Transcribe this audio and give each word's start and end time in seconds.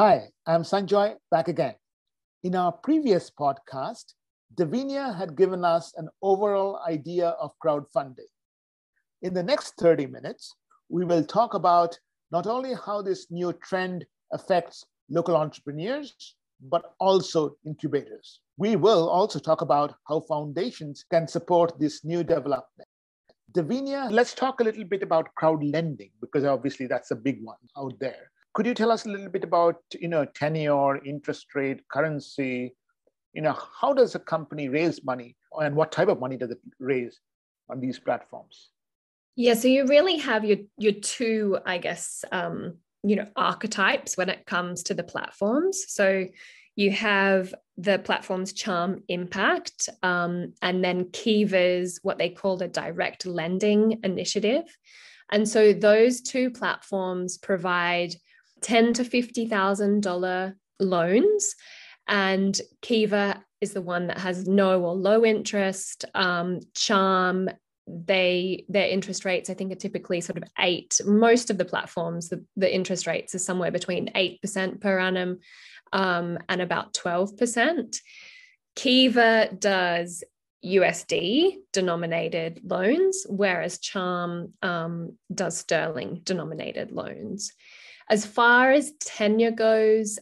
Hi, 0.00 0.30
I'm 0.46 0.62
Sanjoy 0.62 1.14
back 1.30 1.48
again. 1.48 1.74
In 2.42 2.54
our 2.54 2.72
previous 2.72 3.30
podcast, 3.30 4.14
Davinia 4.54 5.14
had 5.14 5.36
given 5.36 5.62
us 5.62 5.92
an 5.98 6.08
overall 6.22 6.80
idea 6.88 7.36
of 7.38 7.52
crowdfunding. 7.62 8.30
In 9.20 9.34
the 9.34 9.42
next 9.42 9.74
30 9.78 10.06
minutes, 10.06 10.54
we 10.88 11.04
will 11.04 11.22
talk 11.22 11.52
about 11.52 11.98
not 12.32 12.46
only 12.46 12.72
how 12.72 13.02
this 13.02 13.30
new 13.30 13.52
trend 13.52 14.06
affects 14.32 14.86
local 15.10 15.36
entrepreneurs, 15.36 16.34
but 16.70 16.94
also 16.98 17.56
incubators. 17.66 18.40
We 18.56 18.76
will 18.76 19.06
also 19.06 19.38
talk 19.38 19.60
about 19.60 19.96
how 20.08 20.20
foundations 20.20 21.04
can 21.10 21.28
support 21.28 21.78
this 21.78 22.06
new 22.06 22.24
development. 22.24 22.88
Davinia, 23.52 24.10
let's 24.10 24.32
talk 24.32 24.60
a 24.60 24.64
little 24.64 24.84
bit 24.84 25.02
about 25.02 25.34
crowd 25.34 25.62
lending 25.62 26.12
because 26.22 26.44
obviously 26.44 26.86
that's 26.86 27.10
a 27.10 27.16
big 27.16 27.44
one 27.44 27.58
out 27.76 27.92
there. 28.00 28.30
Could 28.52 28.66
you 28.66 28.74
tell 28.74 28.90
us 28.90 29.06
a 29.06 29.08
little 29.08 29.28
bit 29.28 29.44
about, 29.44 29.76
you 29.98 30.08
know, 30.08 30.24
tenure, 30.24 31.02
interest 31.04 31.54
rate, 31.54 31.86
currency? 31.88 32.74
You 33.32 33.42
know, 33.42 33.56
how 33.80 33.92
does 33.92 34.14
a 34.14 34.18
company 34.18 34.68
raise 34.68 35.04
money 35.04 35.36
and 35.60 35.76
what 35.76 35.92
type 35.92 36.08
of 36.08 36.18
money 36.18 36.36
does 36.36 36.50
it 36.50 36.60
raise 36.80 37.20
on 37.70 37.80
these 37.80 37.98
platforms? 37.98 38.70
Yeah, 39.36 39.54
so 39.54 39.68
you 39.68 39.86
really 39.86 40.18
have 40.18 40.44
your 40.44 40.58
your 40.76 40.92
two, 40.92 41.58
I 41.64 41.78
guess, 41.78 42.24
um, 42.32 42.78
you 43.02 43.16
know, 43.16 43.26
archetypes 43.36 44.16
when 44.16 44.28
it 44.28 44.46
comes 44.46 44.82
to 44.84 44.94
the 44.94 45.04
platforms. 45.04 45.84
So 45.86 46.26
you 46.76 46.90
have 46.90 47.54
the 47.78 47.98
platform's 48.00 48.52
charm 48.52 49.02
impact, 49.08 49.88
um, 50.02 50.54
and 50.60 50.84
then 50.84 51.10
Kiva's 51.10 52.00
what 52.02 52.18
they 52.18 52.30
call 52.30 52.56
the 52.56 52.68
direct 52.68 53.26
lending 53.26 54.00
initiative. 54.02 54.64
And 55.30 55.48
so 55.48 55.72
those 55.72 56.20
two 56.20 56.50
platforms 56.50 57.38
provide 57.38 58.14
ten 58.60 58.92
to 58.94 59.04
fifty 59.04 59.46
thousand 59.46 60.02
dollar 60.02 60.56
loans, 60.78 61.54
and 62.06 62.58
Kiva 62.82 63.42
is 63.60 63.72
the 63.72 63.82
one 63.82 64.06
that 64.06 64.18
has 64.18 64.48
no 64.48 64.82
or 64.82 64.94
low 64.94 65.24
interest. 65.24 66.04
Um, 66.14 66.60
Charm 66.74 67.50
they 67.90 68.64
their 68.68 68.88
interest 68.88 69.24
rates 69.24 69.50
i 69.50 69.54
think 69.54 69.72
are 69.72 69.76
typically 69.76 70.20
sort 70.20 70.36
of 70.36 70.44
eight 70.58 71.00
most 71.04 71.50
of 71.50 71.58
the 71.58 71.64
platforms 71.64 72.28
the, 72.28 72.44
the 72.56 72.72
interest 72.72 73.06
rates 73.06 73.34
are 73.34 73.38
somewhere 73.38 73.70
between 73.70 74.12
8% 74.14 74.80
per 74.80 74.98
annum 74.98 75.38
um, 75.92 76.38
and 76.48 76.60
about 76.60 76.94
12% 76.94 77.96
kiva 78.76 79.48
does 79.58 80.22
usd 80.64 81.52
denominated 81.72 82.60
loans 82.64 83.26
whereas 83.28 83.78
charm 83.78 84.52
um, 84.62 85.16
does 85.34 85.56
sterling 85.56 86.20
denominated 86.22 86.92
loans 86.92 87.52
as 88.10 88.26
far 88.26 88.70
as 88.70 88.92
tenure 89.00 89.50
goes 89.50 90.18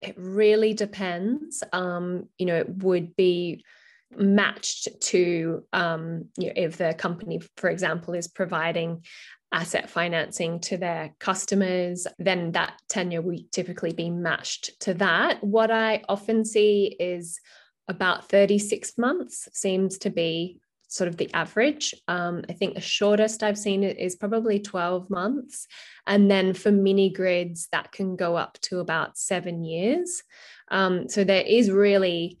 it 0.00 0.14
really 0.16 0.74
depends 0.74 1.64
um, 1.72 2.28
you 2.38 2.46
know 2.46 2.56
it 2.56 2.68
would 2.82 3.16
be 3.16 3.64
matched 4.16 4.88
to 5.00 5.64
um, 5.72 6.26
you 6.36 6.48
know, 6.48 6.52
if 6.56 6.76
the 6.76 6.94
company, 6.94 7.40
for 7.56 7.70
example, 7.70 8.14
is 8.14 8.28
providing 8.28 9.04
asset 9.52 9.90
financing 9.90 10.60
to 10.60 10.76
their 10.76 11.14
customers, 11.18 12.06
then 12.18 12.52
that 12.52 12.74
tenure 12.88 13.20
will 13.20 13.38
typically 13.50 13.92
be 13.92 14.10
matched 14.10 14.80
to 14.80 14.94
that. 14.94 15.42
What 15.44 15.70
I 15.70 16.02
often 16.08 16.44
see 16.44 16.96
is 16.98 17.38
about 17.88 18.28
36 18.28 18.96
months 18.96 19.48
seems 19.52 19.98
to 19.98 20.10
be 20.10 20.58
sort 20.92 21.08
of 21.08 21.16
the 21.16 21.32
average. 21.32 21.94
Um, 22.06 22.42
I 22.50 22.52
think 22.52 22.74
the 22.74 22.80
shortest 22.80 23.42
I've 23.42 23.58
seen 23.58 23.82
is 23.82 24.14
probably 24.14 24.60
12 24.60 25.08
months. 25.08 25.66
And 26.06 26.30
then 26.30 26.52
for 26.52 26.70
mini 26.70 27.10
grids, 27.10 27.68
that 27.72 27.92
can 27.92 28.14
go 28.14 28.36
up 28.36 28.58
to 28.62 28.80
about 28.80 29.16
seven 29.16 29.64
years. 29.64 30.22
Um, 30.70 31.08
so 31.08 31.24
there 31.24 31.44
is 31.46 31.70
really 31.70 32.38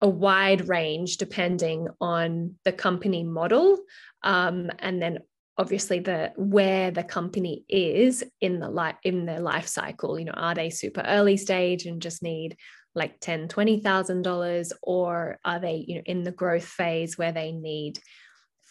a 0.00 0.08
wide 0.08 0.68
range 0.68 1.18
depending 1.18 1.86
on 2.00 2.56
the 2.64 2.72
company 2.72 3.22
model 3.22 3.78
um, 4.22 4.70
and 4.78 5.00
then 5.00 5.18
obviously 5.58 6.00
the 6.00 6.32
where 6.36 6.90
the 6.90 7.04
company 7.04 7.62
is 7.68 8.24
in 8.40 8.58
the 8.58 8.68
life 8.68 8.96
in 9.04 9.26
their 9.26 9.38
life 9.38 9.68
cycle 9.68 10.18
you 10.18 10.24
know 10.24 10.32
are 10.32 10.54
they 10.54 10.70
super 10.70 11.02
early 11.06 11.36
stage 11.36 11.84
and 11.86 12.02
just 12.02 12.22
need 12.22 12.56
like 12.94 13.20
10 13.20 13.48
20 13.48 13.80
thousand 13.80 14.22
dollars 14.22 14.72
or 14.82 15.38
are 15.44 15.58
they 15.58 15.84
you 15.86 15.96
know 15.96 16.02
in 16.06 16.22
the 16.22 16.32
growth 16.32 16.64
phase 16.64 17.16
where 17.16 17.32
they 17.32 17.52
need 17.52 17.98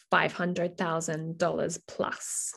five 0.09 0.33
hundred 0.33 0.77
thousand 0.77 1.37
dollars 1.37 1.79
plus 1.87 2.53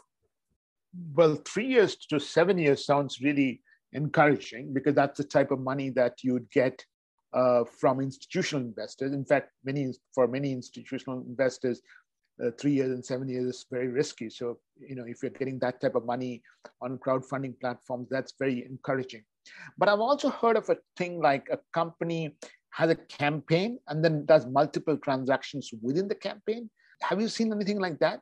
well 1.15 1.37
three 1.47 1.67
years 1.67 1.97
to 1.97 2.21
seven 2.21 2.59
years 2.59 2.85
sounds 2.85 3.21
really 3.21 3.63
encouraging 3.95 4.75
because 4.75 4.95
that's 4.95 5.19
the 5.19 5.25
type 5.25 5.51
of 5.51 5.61
money 5.61 5.89
that 5.91 6.23
you'd 6.23 6.51
get 6.51 6.85
uh, 7.33 7.65
from 7.65 8.01
institutional 8.01 8.65
investors. 8.65 9.13
In 9.13 9.25
fact, 9.25 9.51
many 9.65 9.93
for 10.15 10.29
many 10.29 10.53
institutional 10.53 11.21
investors, 11.27 11.81
uh, 12.45 12.51
three 12.59 12.73
years 12.73 12.91
and 12.91 13.05
seven 13.05 13.29
years 13.29 13.47
is 13.47 13.67
very 13.71 13.89
risky. 13.89 14.31
So, 14.31 14.59
you 14.79 14.95
know, 14.95 15.05
if 15.07 15.23
you're 15.23 15.31
getting 15.31 15.59
that 15.61 15.81
type 15.81 15.95
of 15.95 16.05
money 16.05 16.43
on 16.81 16.99
crowdfunding 16.99 17.59
platforms, 17.61 18.09
that's 18.11 18.35
very 18.39 18.65
encouraging. 18.65 19.25
But 19.79 19.89
I've 19.89 20.01
also 20.01 20.29
heard 20.31 20.57
of 20.57 20.69
a 20.71 20.77
thing 20.97 21.21
like 21.21 21.49
a 21.51 21.59
company 21.73 22.37
has 22.71 22.91
a 22.91 22.97
campaign 22.97 23.79
and 23.89 24.05
then 24.05 24.27
does 24.27 24.47
multiple 24.47 24.97
transactions 24.97 25.71
within 25.83 26.09
the 26.09 26.15
campaign. 26.15 26.71
Have 27.03 27.21
you 27.21 27.29
seen 27.29 27.53
anything 27.53 27.79
like 27.79 27.99
that? 28.01 28.21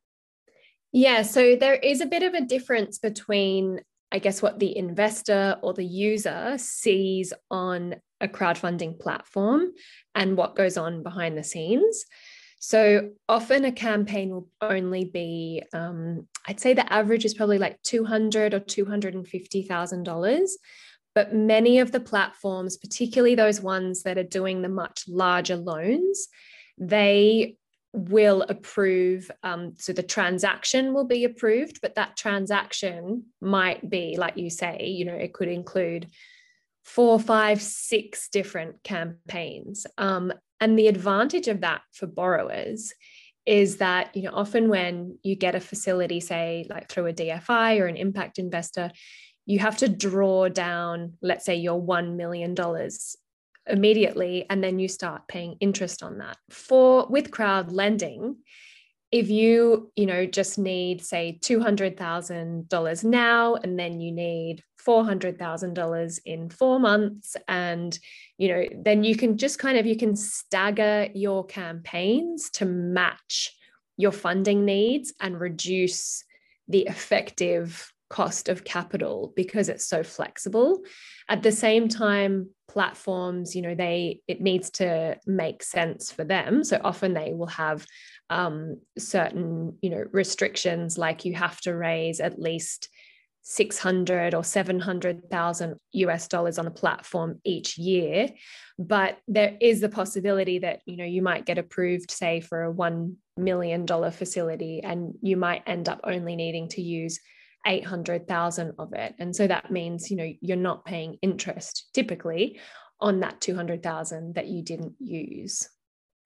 Yeah, 0.93 1.23
so 1.23 1.57
there 1.57 1.75
is 1.75 2.01
a 2.01 2.07
bit 2.07 2.23
of 2.23 2.35
a 2.35 2.43
difference 2.43 2.99
between 2.99 3.81
I 4.15 4.19
guess 4.19 4.43
what 4.43 4.59
the 4.59 4.77
investor 4.77 5.57
or 5.63 5.73
the 5.73 5.85
user 5.85 6.55
sees 6.59 7.33
on 7.51 7.97
a 8.21 8.29
crowdfunding 8.29 9.01
platform 9.01 9.73
and 10.15 10.37
what 10.37 10.55
goes 10.55 10.77
on 10.77 11.03
behind 11.03 11.39
the 11.39 11.43
scenes. 11.43 12.05
So 12.59 13.11
often 13.27 13.65
a 13.65 13.73
campaign 13.73 14.31
will 14.31 14.49
only 14.61 15.07
be, 15.07 15.63
um, 15.73 16.29
I'd 16.47 16.61
say 16.61 16.75
the 16.75 16.93
average 16.93 17.25
is 17.25 17.35
probably 17.35 17.59
like 17.59 17.83
two 17.83 18.05
hundred 18.05 18.53
or 18.53 18.61
two 18.61 18.85
hundred 18.85 19.15
and 19.15 19.27
fifty 19.27 19.63
thousand 19.63 20.03
dollars. 20.03 20.59
But 21.15 21.35
many 21.35 21.79
of 21.79 21.93
the 21.93 22.01
platforms, 22.01 22.77
particularly 22.77 23.35
those 23.35 23.61
ones 23.61 24.03
that 24.05 24.19
are 24.19 24.23
doing 24.23 24.63
the 24.63 24.69
much 24.69 25.05
larger 25.09 25.57
loans, 25.57 26.29
they 26.79 27.57
will 27.93 28.43
approve. 28.49 29.31
Um, 29.43 29.75
so 29.79 29.93
the 29.93 30.03
transaction 30.03 30.95
will 30.95 31.05
be 31.07 31.25
approved, 31.25 31.81
but 31.83 31.97
that 31.97 32.17
transaction 32.17 33.25
might 33.41 33.89
be, 33.89 34.17
like 34.17 34.37
you 34.37 34.49
say, 34.49 34.87
you 34.87 35.05
know, 35.05 35.15
it 35.15 35.35
could 35.35 35.49
include 35.49 36.09
four, 36.85 37.21
five, 37.21 37.61
six 37.61 38.29
different 38.29 38.83
campaigns. 38.83 39.87
Um, 39.99 40.33
and 40.61 40.79
the 40.79 40.89
advantage 40.89 41.49
of 41.49 41.61
that 41.61 41.83
for 41.93 42.07
borrowers 42.07 42.93
is 43.45 43.79
that, 43.79 44.15
you 44.17 44.23
know, 44.23 44.33
often 44.33 44.69
when 44.69 45.19
you 45.23 45.35
get 45.35 45.55
a 45.55 45.61
facility, 45.61 46.21
say, 46.21 46.67
like 46.71 46.89
through 46.89 47.09
a 47.09 47.13
DFI 47.13 47.81
or 47.81 47.87
an 47.87 47.97
impact 47.97 48.39
investor, 48.39 48.91
you 49.47 49.59
have 49.59 49.77
to 49.79 49.89
draw 49.89 50.49
down, 50.49 51.15
let's 51.21 51.45
say, 51.45 51.57
your 51.57 51.81
$1 51.81 52.17
million 52.17 52.55
immediately 53.67 54.47
and 54.51 54.63
then 54.63 54.79
you 54.79 54.89
start 54.89 55.29
paying 55.29 55.57
interest 55.61 56.03
on 56.03 56.19
that. 56.19 56.37
For 56.51 57.07
with 57.09 57.31
crowd 57.31 57.73
lending 57.73 58.37
if 59.13 59.29
you 59.29 59.93
you 59.95 60.07
know 60.07 60.25
just 60.25 60.59
need 60.59 61.05
say 61.05 61.39
$200000 61.43 63.05
now 63.05 63.55
and 63.55 63.79
then 63.79 64.01
you 64.01 64.11
need 64.11 64.65
$400000 64.85 66.19
in 66.25 66.49
four 66.49 66.81
months 66.81 67.37
and 67.47 67.97
you 68.39 68.49
know 68.49 68.65
then 68.83 69.05
you 69.05 69.15
can 69.15 69.37
just 69.37 69.59
kind 69.59 69.79
of 69.79 69.87
you 69.87 69.97
can 69.97 70.17
stagger 70.17 71.09
your 71.15 71.45
campaigns 71.45 72.51
to 72.51 72.65
match 72.65 73.55
your 73.97 74.13
funding 74.13 74.65
needs 74.65 75.13
and 75.21 75.39
reduce 75.39 76.25
the 76.67 76.87
effective 76.87 77.92
cost 78.13 78.51
of 78.51 78.63
capital 78.63 79.33
because 79.35 79.71
it's 79.71 79.87
so 79.87 80.03
flexible. 80.03 80.83
At 81.31 81.43
the 81.43 81.51
same 81.51 81.89
time 81.89 82.51
platforms 82.69 83.55
you 83.55 83.61
know 83.61 83.75
they 83.75 84.21
it 84.27 84.41
needs 84.41 84.71
to 84.71 85.17
make 85.27 85.63
sense 85.63 86.13
for 86.13 86.23
them. 86.23 86.63
So 86.63 86.79
often 86.85 87.15
they 87.15 87.33
will 87.33 87.55
have 87.65 87.87
um, 88.29 88.81
certain 88.99 89.79
you 89.81 89.91
know 89.91 90.05
restrictions 90.13 90.99
like 90.99 91.25
you 91.25 91.35
have 91.35 91.59
to 91.63 91.75
raise 91.75 92.21
at 92.21 92.39
least 92.39 92.89
600 93.45 94.35
or 94.35 94.45
700,000 94.45 95.75
US 95.93 96.29
dollars 96.29 96.59
on 96.59 96.67
a 96.67 96.71
platform 96.71 97.41
each 97.45 97.77
year. 97.77 98.29
But 98.79 99.19
there 99.27 99.57
is 99.61 99.81
the 99.81 99.89
possibility 99.89 100.59
that 100.61 100.81
you 100.85 100.99
know 100.99 101.05
you 101.17 101.23
might 101.23 101.47
get 101.47 101.59
approved 101.59 102.11
say 102.11 102.41
for 102.41 102.63
a 102.63 102.71
1 102.71 103.17
million 103.39 103.87
dollar 103.87 104.11
facility 104.11 104.83
and 104.83 105.15
you 105.23 105.39
might 105.39 105.63
end 105.67 105.89
up 105.89 106.01
only 106.05 106.37
needing 106.37 106.69
to 106.69 106.83
use 106.83 107.19
800,000 107.67 108.75
of 108.79 108.93
it. 108.93 109.15
And 109.19 109.35
so 109.35 109.47
that 109.47 109.71
means, 109.71 110.11
you 110.11 110.17
know, 110.17 110.31
you're 110.41 110.57
not 110.57 110.85
paying 110.85 111.19
interest 111.23 111.91
typically 111.95 112.61
on 113.01 113.21
that 113.21 113.41
200,000 113.41 114.35
that 114.35 114.49
you 114.49 114.63
didn't 114.63 114.95
use. 114.99 115.69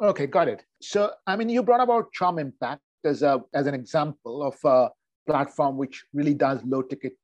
Okay, 0.01 0.27
got 0.27 0.49
it. 0.49 0.63
So, 0.83 1.13
I 1.27 1.37
mean, 1.37 1.49
you 1.49 1.63
brought 1.63 1.81
about 1.81 2.13
Charm 2.13 2.39
Impact 2.39 2.83
as, 3.05 3.23
a, 3.23 3.43
as 3.55 3.67
an 3.67 3.75
example 3.75 4.43
of 4.43 4.57
a 4.65 4.91
platform 5.27 5.77
which 5.77 6.05
really 6.13 6.35
does 6.35 6.61
low 6.65 6.83
ticket 6.83 7.17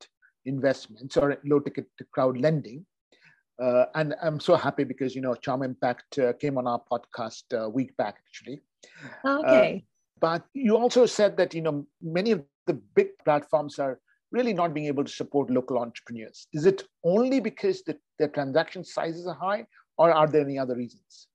investments 0.45 1.15
or 1.17 1.37
low 1.45 1.59
ticket 1.59 1.87
crowd 2.11 2.37
lending. 2.37 2.85
Uh, 3.61 3.85
and 3.93 4.15
I'm 4.21 4.39
so 4.39 4.55
happy 4.55 4.83
because, 4.83 5.15
you 5.15 5.21
know, 5.21 5.35
Charm 5.35 5.61
Impact 5.61 6.17
uh, 6.19 6.33
came 6.33 6.57
on 6.57 6.67
our 6.67 6.81
podcast 6.91 7.43
a 7.53 7.69
week 7.69 7.95
back, 7.97 8.17
actually. 8.27 8.63
Okay. 9.23 9.85
but 10.19 10.43
you 10.53 10.75
also 10.75 11.05
said 11.05 11.37
that, 11.37 11.53
you 11.53 11.61
know, 11.61 11.85
many 12.01 12.31
of 12.31 12.43
the 12.65 12.73
big 12.95 13.09
platforms 13.23 13.79
are 13.79 13.99
really 14.31 14.53
not 14.53 14.73
being 14.73 14.87
able 14.87 15.03
to 15.03 15.11
support 15.11 15.49
local 15.49 15.77
entrepreneurs. 15.77 16.47
Is 16.53 16.65
it 16.65 16.83
only 17.03 17.39
because 17.39 17.83
the, 17.83 17.97
their 18.19 18.29
transaction 18.29 18.83
sizes 18.83 19.27
are 19.27 19.35
high, 19.35 19.65
or 19.97 20.11
are 20.11 20.27
there 20.27 20.41
any 20.41 20.57
other 20.57 20.75
reasons? 20.75 21.27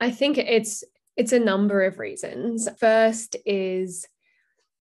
I 0.00 0.10
think 0.10 0.38
it's 0.38 0.84
it's 1.16 1.32
a 1.32 1.38
number 1.38 1.82
of 1.82 1.98
reasons. 1.98 2.68
First 2.78 3.36
is, 3.46 4.06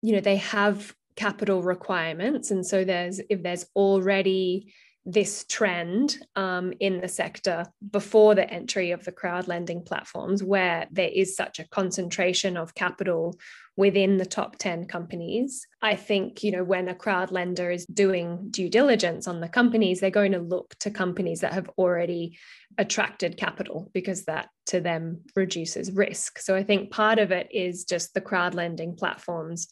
you 0.01 0.13
know, 0.13 0.19
they 0.19 0.37
have 0.37 0.95
capital 1.15 1.61
requirements, 1.61 2.51
and 2.51 2.65
so 2.65 2.83
there's 2.83 3.19
if 3.29 3.43
there's 3.43 3.65
already 3.75 4.73
this 5.05 5.45
trend 5.49 6.17
um, 6.35 6.73
in 6.79 7.01
the 7.01 7.07
sector 7.07 7.65
before 7.91 8.35
the 8.35 8.49
entry 8.49 8.91
of 8.91 9.03
the 9.03 9.11
crowd 9.11 9.47
lending 9.47 9.83
platforms, 9.83 10.43
where 10.43 10.87
there 10.91 11.09
is 11.13 11.35
such 11.35 11.59
a 11.59 11.67
concentration 11.67 12.55
of 12.55 12.73
capital 12.75 13.37
within 13.75 14.17
the 14.17 14.25
top 14.25 14.57
10 14.57 14.85
companies. 14.85 15.65
I 15.81 15.95
think, 15.95 16.43
you 16.43 16.51
know, 16.51 16.63
when 16.63 16.87
a 16.87 16.95
crowd 16.95 17.31
lender 17.31 17.71
is 17.71 17.85
doing 17.87 18.47
due 18.51 18.69
diligence 18.69 19.27
on 19.27 19.41
the 19.41 19.49
companies, 19.49 19.99
they're 19.99 20.11
going 20.11 20.33
to 20.33 20.39
look 20.39 20.75
to 20.79 20.91
companies 20.91 21.41
that 21.41 21.53
have 21.53 21.69
already 21.77 22.37
attracted 22.77 23.37
capital 23.37 23.89
because 23.93 24.25
that 24.25 24.49
to 24.67 24.79
them 24.79 25.21
reduces 25.35 25.91
risk. 25.91 26.39
So 26.39 26.55
I 26.55 26.63
think 26.63 26.91
part 26.91 27.17
of 27.17 27.31
it 27.31 27.47
is 27.51 27.83
just 27.83 28.13
the 28.13 28.21
crowd 28.21 28.53
lending 28.53 28.95
platforms 28.95 29.67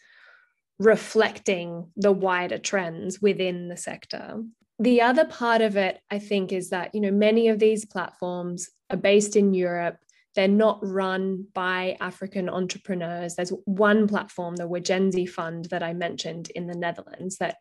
reflecting 0.80 1.92
the 1.96 2.12
wider 2.12 2.58
trends 2.58 3.22
within 3.22 3.68
the 3.68 3.78
sector. 3.78 4.42
The 4.80 5.02
other 5.02 5.26
part 5.26 5.62
of 5.62 5.78
it, 5.78 6.00
I 6.10 6.18
think, 6.18 6.52
is 6.52 6.72
that, 6.72 6.96
you 6.96 7.02
know, 7.02 7.12
many 7.12 7.50
of 7.50 7.60
these 7.60 7.86
platforms 7.86 8.68
are 8.90 8.98
based 8.98 9.36
in 9.36 9.54
Europe 9.54 9.98
they're 10.36 10.48
not 10.48 10.80
run 10.82 11.48
by 11.54 11.98
African 12.00 12.50
entrepreneurs. 12.50 13.36
There's 13.36 13.54
one 13.66 14.08
platform, 14.08 14.56
the 14.56 14.68
Wagenzi 14.68 15.28
Fund, 15.28 15.66
that 15.66 15.84
I 15.84 15.94
mentioned 15.94 16.50
in 16.56 16.68
the 16.68 16.78
Netherlands, 16.78 17.38
that 17.38 17.58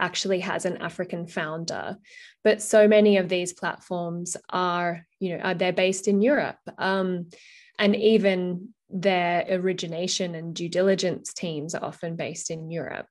actually 0.00 0.40
has 0.40 0.64
an 0.64 0.76
African 0.78 1.26
founder. 1.26 1.96
But 2.44 2.62
so 2.62 2.88
many 2.88 3.16
of 3.16 3.28
these 3.28 3.52
platforms 3.52 4.36
are, 4.50 5.06
you 5.20 5.36
know, 5.36 5.42
are, 5.42 5.54
they're 5.54 5.72
based 5.72 6.08
in 6.08 6.22
Europe. 6.22 6.58
Um, 6.78 7.30
and 7.78 7.96
even 7.96 8.70
their 8.88 9.44
origination 9.50 10.34
and 10.34 10.54
due 10.54 10.68
diligence 10.68 11.32
teams 11.32 11.74
are 11.74 11.84
often 11.84 12.16
based 12.16 12.50
in 12.50 12.70
Europe. 12.70 13.08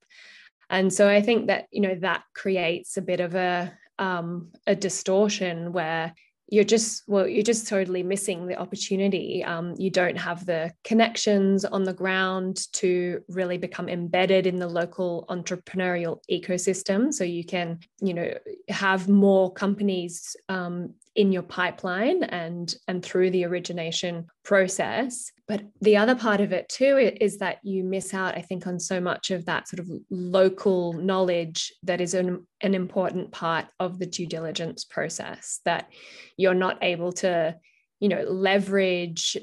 And 0.70 0.92
so 0.92 1.08
I 1.08 1.22
think 1.22 1.48
that, 1.48 1.68
you 1.72 1.82
know, 1.82 1.96
that 1.96 2.24
creates 2.34 2.98
a 2.98 3.02
bit 3.02 3.20
of 3.20 3.36
a 3.36 3.78
um, 3.98 4.52
a 4.68 4.76
distortion 4.76 5.72
where 5.72 6.14
you're 6.48 6.64
just 6.64 7.04
well 7.08 7.28
you're 7.28 7.44
just 7.44 7.68
totally 7.68 8.04
missing 8.04 8.46
the 8.46 8.56
opportunity. 8.56 9.44
Um, 9.44 9.74
you 9.78 9.90
don't 9.90 10.18
have 10.18 10.46
the 10.46 10.72
connections 10.84 11.66
on 11.66 11.84
the 11.84 11.94
ground 11.94 12.72
to 12.74 13.22
really 13.30 13.58
become 13.58 13.90
embedded 13.90 14.46
in 14.46 14.58
the 14.58 14.68
local 14.68 15.26
entrepreneurial 15.30 16.20
ecosystem. 16.32 17.14
So 17.14 17.24
you 17.24 17.44
can 17.44 17.80
you 18.02 18.14
know 18.14 18.34
have 18.70 19.10
more 19.10 19.52
companies 19.52 20.36
um, 20.50 20.94
in 21.16 21.32
your 21.32 21.44
pipeline 21.44 22.24
and 22.24 22.76
and 22.88 23.04
through 23.04 23.32
the 23.32 23.46
origination 23.46 24.28
process. 24.44 25.32
But 25.48 25.64
the 25.82 25.98
other 25.98 26.16
part 26.16 26.42
of 26.42 26.52
it 26.52 26.68
too 26.70 26.98
is 26.98 27.38
that 27.38 27.60
you 27.64 27.84
miss 27.84 28.14
out 28.14 28.36
i 28.36 28.42
think 28.42 28.66
on 28.66 28.80
so 28.80 29.00
much 29.00 29.32
of 29.32 29.46
that 29.46 29.68
sort 29.68 29.80
of 29.80 29.90
local 30.10 30.94
knowledge 30.94 31.72
that 31.84 32.02
is 32.02 32.14
an, 32.14 32.46
an 32.62 32.74
important 32.74 33.32
part 33.32 33.66
of 33.80 34.00
the 34.00 34.06
due 34.06 34.26
diligence 34.26 34.84
process 34.86 35.60
that 35.66 35.92
you're 36.38 36.54
not 36.54 36.78
able 36.82 37.12
to 37.12 37.56
you 38.00 38.10
know 38.10 38.24
leverage 38.24 39.38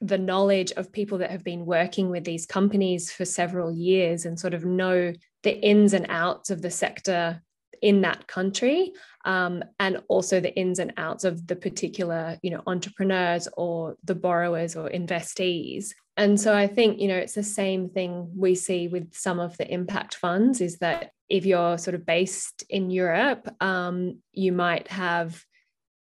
the 0.00 0.18
knowledge 0.18 0.72
of 0.72 0.92
people 0.92 1.18
that 1.18 1.30
have 1.30 1.44
been 1.44 1.64
working 1.64 2.10
with 2.10 2.24
these 2.24 2.46
companies 2.46 3.10
for 3.10 3.24
several 3.24 3.72
years 3.72 4.26
and 4.26 4.38
sort 4.38 4.54
of 4.54 4.64
know 4.64 5.12
the 5.42 5.60
ins 5.60 5.94
and 5.94 6.06
outs 6.08 6.50
of 6.50 6.60
the 6.60 6.70
sector 6.70 7.42
in 7.82 8.00
that 8.02 8.26
country 8.26 8.92
um, 9.24 9.62
and 9.80 10.02
also 10.08 10.40
the 10.40 10.54
ins 10.54 10.78
and 10.78 10.92
outs 10.96 11.24
of 11.24 11.46
the 11.46 11.56
particular 11.56 12.38
you 12.42 12.50
know 12.50 12.62
entrepreneurs 12.66 13.48
or 13.56 13.96
the 14.04 14.14
borrowers 14.14 14.76
or 14.76 14.88
investees. 14.90 15.92
And 16.16 16.40
so 16.40 16.54
i 16.54 16.66
think 16.66 17.00
you 17.00 17.08
know 17.08 17.16
it's 17.16 17.34
the 17.34 17.42
same 17.42 17.88
thing 17.88 18.30
we 18.36 18.54
see 18.54 18.88
with 18.88 19.14
some 19.14 19.40
of 19.40 19.56
the 19.56 19.72
impact 19.72 20.14
funds 20.14 20.60
is 20.60 20.78
that 20.78 21.10
if 21.28 21.44
you're 21.46 21.78
sort 21.78 21.94
of 21.94 22.06
based 22.06 22.62
in 22.68 22.90
europe 22.90 23.48
um, 23.60 24.18
you 24.32 24.52
might 24.52 24.86
have 24.88 25.44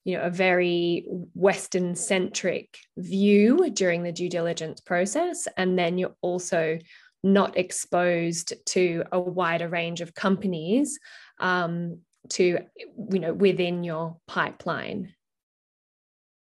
you 0.05 0.17
know 0.17 0.23
a 0.23 0.31
very 0.31 1.05
western 1.35 1.97
centric 1.97 2.79
view 2.97 3.69
during 3.71 4.05
the 4.05 4.13
due 4.13 4.29
diligence 4.29 4.81
process 4.81 5.49
and 5.57 5.77
then 5.77 5.99
you're 5.99 6.15
also 6.23 6.79
not 7.25 7.59
exposed 7.59 8.55
to 8.67 9.03
a 9.11 9.21
wider 9.21 9.69
range 9.69 10.01
of 10.01 10.15
companies 10.15 10.99
um, 11.41 11.99
to 12.31 12.59
you 13.11 13.19
know 13.19 13.33
within 13.33 13.85
your 13.85 14.17
pipeline? 14.27 15.12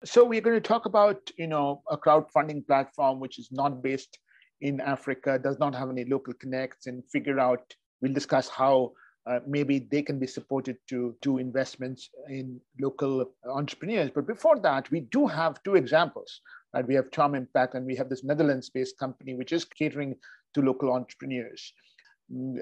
So 0.04 0.24
we're 0.24 0.40
going 0.40 0.56
to 0.56 0.68
talk 0.68 0.86
about 0.86 1.30
you 1.36 1.46
know 1.46 1.82
a 1.90 1.96
crowdfunding 1.96 2.66
platform 2.66 3.20
which 3.20 3.38
is 3.38 3.48
not 3.50 3.82
based 3.82 4.18
in 4.60 4.80
africa 4.80 5.38
does 5.38 5.58
not 5.58 5.74
have 5.74 5.90
any 5.90 6.04
local 6.04 6.34
connects 6.34 6.86
and 6.86 7.02
figure 7.10 7.38
out 7.40 7.74
we'll 8.00 8.12
discuss 8.12 8.48
how 8.48 8.92
uh, 9.26 9.38
maybe 9.46 9.86
they 9.90 10.02
can 10.02 10.18
be 10.18 10.26
supported 10.26 10.76
to 10.88 11.14
do 11.20 11.36
investments 11.36 12.08
in 12.28 12.58
local 12.80 13.30
entrepreneurs. 13.46 14.10
But 14.14 14.26
before 14.26 14.58
that 14.60 14.90
we 14.90 15.00
do 15.00 15.26
have 15.26 15.62
two 15.62 15.76
examples 15.76 16.40
right? 16.74 16.86
We 16.86 16.94
have 16.94 17.10
charm 17.10 17.34
impact 17.34 17.74
and 17.74 17.84
we 17.84 17.96
have 17.96 18.08
this 18.08 18.24
netherlands 18.24 18.70
based 18.70 18.98
company 18.98 19.34
which 19.34 19.52
is 19.52 19.64
catering 19.64 20.16
to 20.54 20.62
local 20.62 20.92
entrepreneurs 20.92 21.72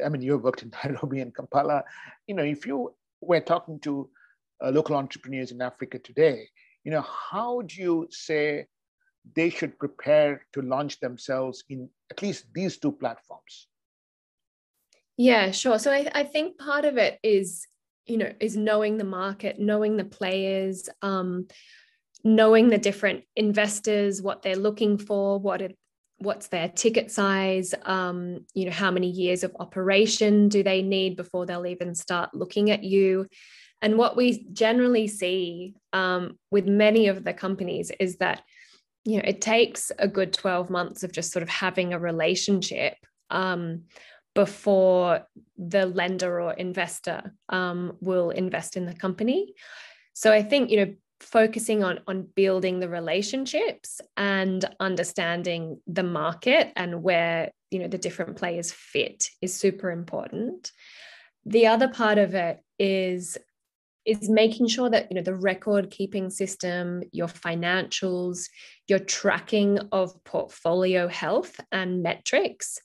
I 0.05 0.09
mean, 0.09 0.23
you've 0.23 0.43
worked 0.43 0.63
in 0.63 0.73
Nairobi 0.85 1.21
and 1.21 1.35
Kampala. 1.35 1.85
You 2.27 2.35
know, 2.35 2.45
if 2.45 2.67
you 2.67 2.95
we're 3.21 3.41
talking 3.41 3.81
to 3.81 4.09
uh, 4.65 4.71
local 4.71 4.97
entrepreneurs 4.97 5.51
in 5.51 5.61
Africa 5.61 5.99
today, 5.99 6.49
you 6.85 6.93
know, 6.93 7.03
how 7.03 7.63
do 7.63 7.81
you 7.81 8.09
say 8.11 8.67
they 9.35 9.51
should 9.51 9.79
prepare 9.79 10.47
to 10.53 10.63
launch 10.63 11.01
themselves 11.01 11.65
in 11.69 11.89
at 12.11 12.23
least 12.23 12.47
these 12.55 12.79
two 12.79 12.93
platforms? 12.93 13.69
Yeah, 15.17 15.51
sure. 15.51 15.79
So 15.79 15.93
I, 15.93 16.09
I 16.15 16.23
think 16.23 16.59
part 16.59 16.85
of 16.85 16.97
it 16.97 17.19
is, 17.23 17.67
you 18.07 18.17
know, 18.17 18.33
is 18.41 18.57
knowing 18.57 18.97
the 18.97 19.05
market, 19.05 19.59
knowing 19.59 19.97
the 19.97 20.05
players, 20.05 20.89
um, 21.03 21.49
knowing 22.25 22.69
the 22.69 22.79
different 22.79 23.25
investors, 23.37 24.23
what 24.23 24.43
they're 24.43 24.57
looking 24.57 24.97
for, 24.97 25.39
what 25.39 25.61
what's 26.19 26.49
their 26.49 26.69
ticket 26.69 27.11
size 27.11 27.75
um, 27.85 28.45
you 28.55 28.65
know 28.65 28.73
how 28.73 28.91
many 28.91 29.09
years 29.09 29.45
of 29.45 29.55
operation 29.61 30.49
do 30.49 30.63
they 30.63 30.83
need 30.83 31.17
before 31.17 31.47
they'll 31.47 31.67
even 31.67 31.95
start 31.95 32.35
looking 32.35 32.71
at 32.71 32.83
you? 32.83 33.27
And 33.81 33.97
what 33.97 34.17
we 34.17 34.47
generally 34.53 35.07
see 35.07 35.75
um, 35.93 36.39
with 36.51 36.67
many 36.67 37.07
of 37.07 37.23
the 37.23 37.33
companies 37.33 37.93
is 38.01 38.17
that 38.17 38.43
you 39.05 39.17
know 39.17 39.25
it 39.25 39.41
takes 39.41 39.93
a 39.99 40.09
good 40.09 40.33
12 40.33 40.71
months 40.71 41.03
of 41.05 41.13
just 41.13 41.33
sort 41.33 41.43
of 41.43 41.49
having 41.49 41.93
a 41.93 41.99
relationship 41.99 42.95
um, 43.31 43.85
before 44.35 45.27
the 45.57 45.87
lender 45.87 46.41
or 46.41 46.53
investor 46.53 47.33
um, 47.49 47.97
will 48.01 48.31
invest 48.31 48.77
in 48.77 48.87
the 48.87 48.95
company. 48.95 49.55
So 50.15 50.33
i 50.33 50.43
think 50.43 50.71
you 50.71 50.85
know 50.85 50.95
focusing 51.21 51.83
on 51.83 52.01
on 52.07 52.27
building 52.35 52.81
the 52.81 52.89
relationships 52.89 54.01
and 54.17 54.65
understanding 54.81 55.81
the 55.87 56.03
market 56.03 56.73
and 56.77 57.03
where 57.03 57.51
you 57.71 57.81
know 57.81 57.89
the 57.89 57.99
different 57.99 58.37
players 58.37 58.73
fit 58.73 59.29
is 59.43 59.55
super 59.55 59.91
important. 59.91 60.73
The 61.45 61.67
other 61.67 61.89
part 61.89 62.19
of 62.19 62.35
it 62.35 62.61
is 62.79 63.37
is 64.05 64.29
making 64.29 64.69
sure 64.69 64.89
that 64.89 65.11
you 65.11 65.17
know 65.17 65.23
the 65.23 65.35
record 65.35 65.91
keeping 65.91 66.31
system 66.31 67.03
your 67.13 67.29
financials 67.29 68.49
your 68.87 68.99
tracking 68.99 69.79
of 69.93 70.13
portfolio 70.25 71.09
health 71.09 71.61
and 71.73 72.03
metrics 72.03 72.79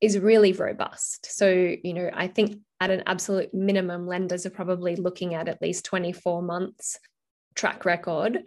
is 0.00 0.18
really 0.18 0.52
robust. 0.52 1.26
So 1.30 1.48
you 1.82 1.94
know 1.94 2.10
i 2.12 2.26
think 2.26 2.58
at 2.80 2.90
an 2.90 3.02
absolute 3.06 3.54
minimum 3.54 4.06
lenders 4.06 4.44
are 4.44 4.50
probably 4.50 4.96
looking 4.96 5.34
at 5.34 5.48
at 5.48 5.62
least 5.62 5.84
24 5.86 6.42
months 6.42 6.98
track 7.56 7.84
record 7.84 8.44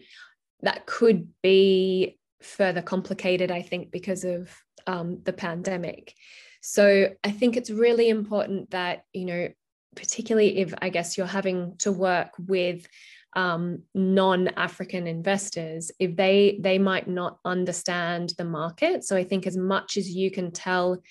that 0.62 0.86
could 0.86 1.28
be 1.42 2.18
further 2.42 2.82
complicated, 2.82 3.52
I 3.52 3.62
think, 3.62 3.92
because 3.92 4.24
of 4.24 4.50
um, 4.88 5.22
the 5.24 5.34
pandemic. 5.34 6.14
So 6.62 7.10
I 7.24 7.32
think 7.32 7.58
it's 7.58 7.70
really 7.70 8.10
important 8.10 8.72
that, 8.72 9.04
you 9.14 9.26
know, 9.26 9.50
particularly 9.96 10.60
if 10.60 10.74
I 10.82 10.90
guess 10.90 11.18
you're 11.18 11.28
having 11.28 11.76
to 11.80 11.92
work 11.92 12.30
with 12.38 12.88
um, 13.36 13.84
non-African 13.94 15.08
investors, 15.08 15.92
if 16.00 16.16
they 16.16 16.60
they 16.62 16.80
might 16.80 17.08
not 17.08 17.40
understand 17.46 18.34
the 18.38 18.46
market. 18.46 19.04
So 19.04 19.16
I 19.16 19.24
think 19.24 19.46
as 19.46 19.56
much 19.56 19.98
as 19.98 20.10
you 20.10 20.32
can 20.32 20.52
tell 20.52 21.02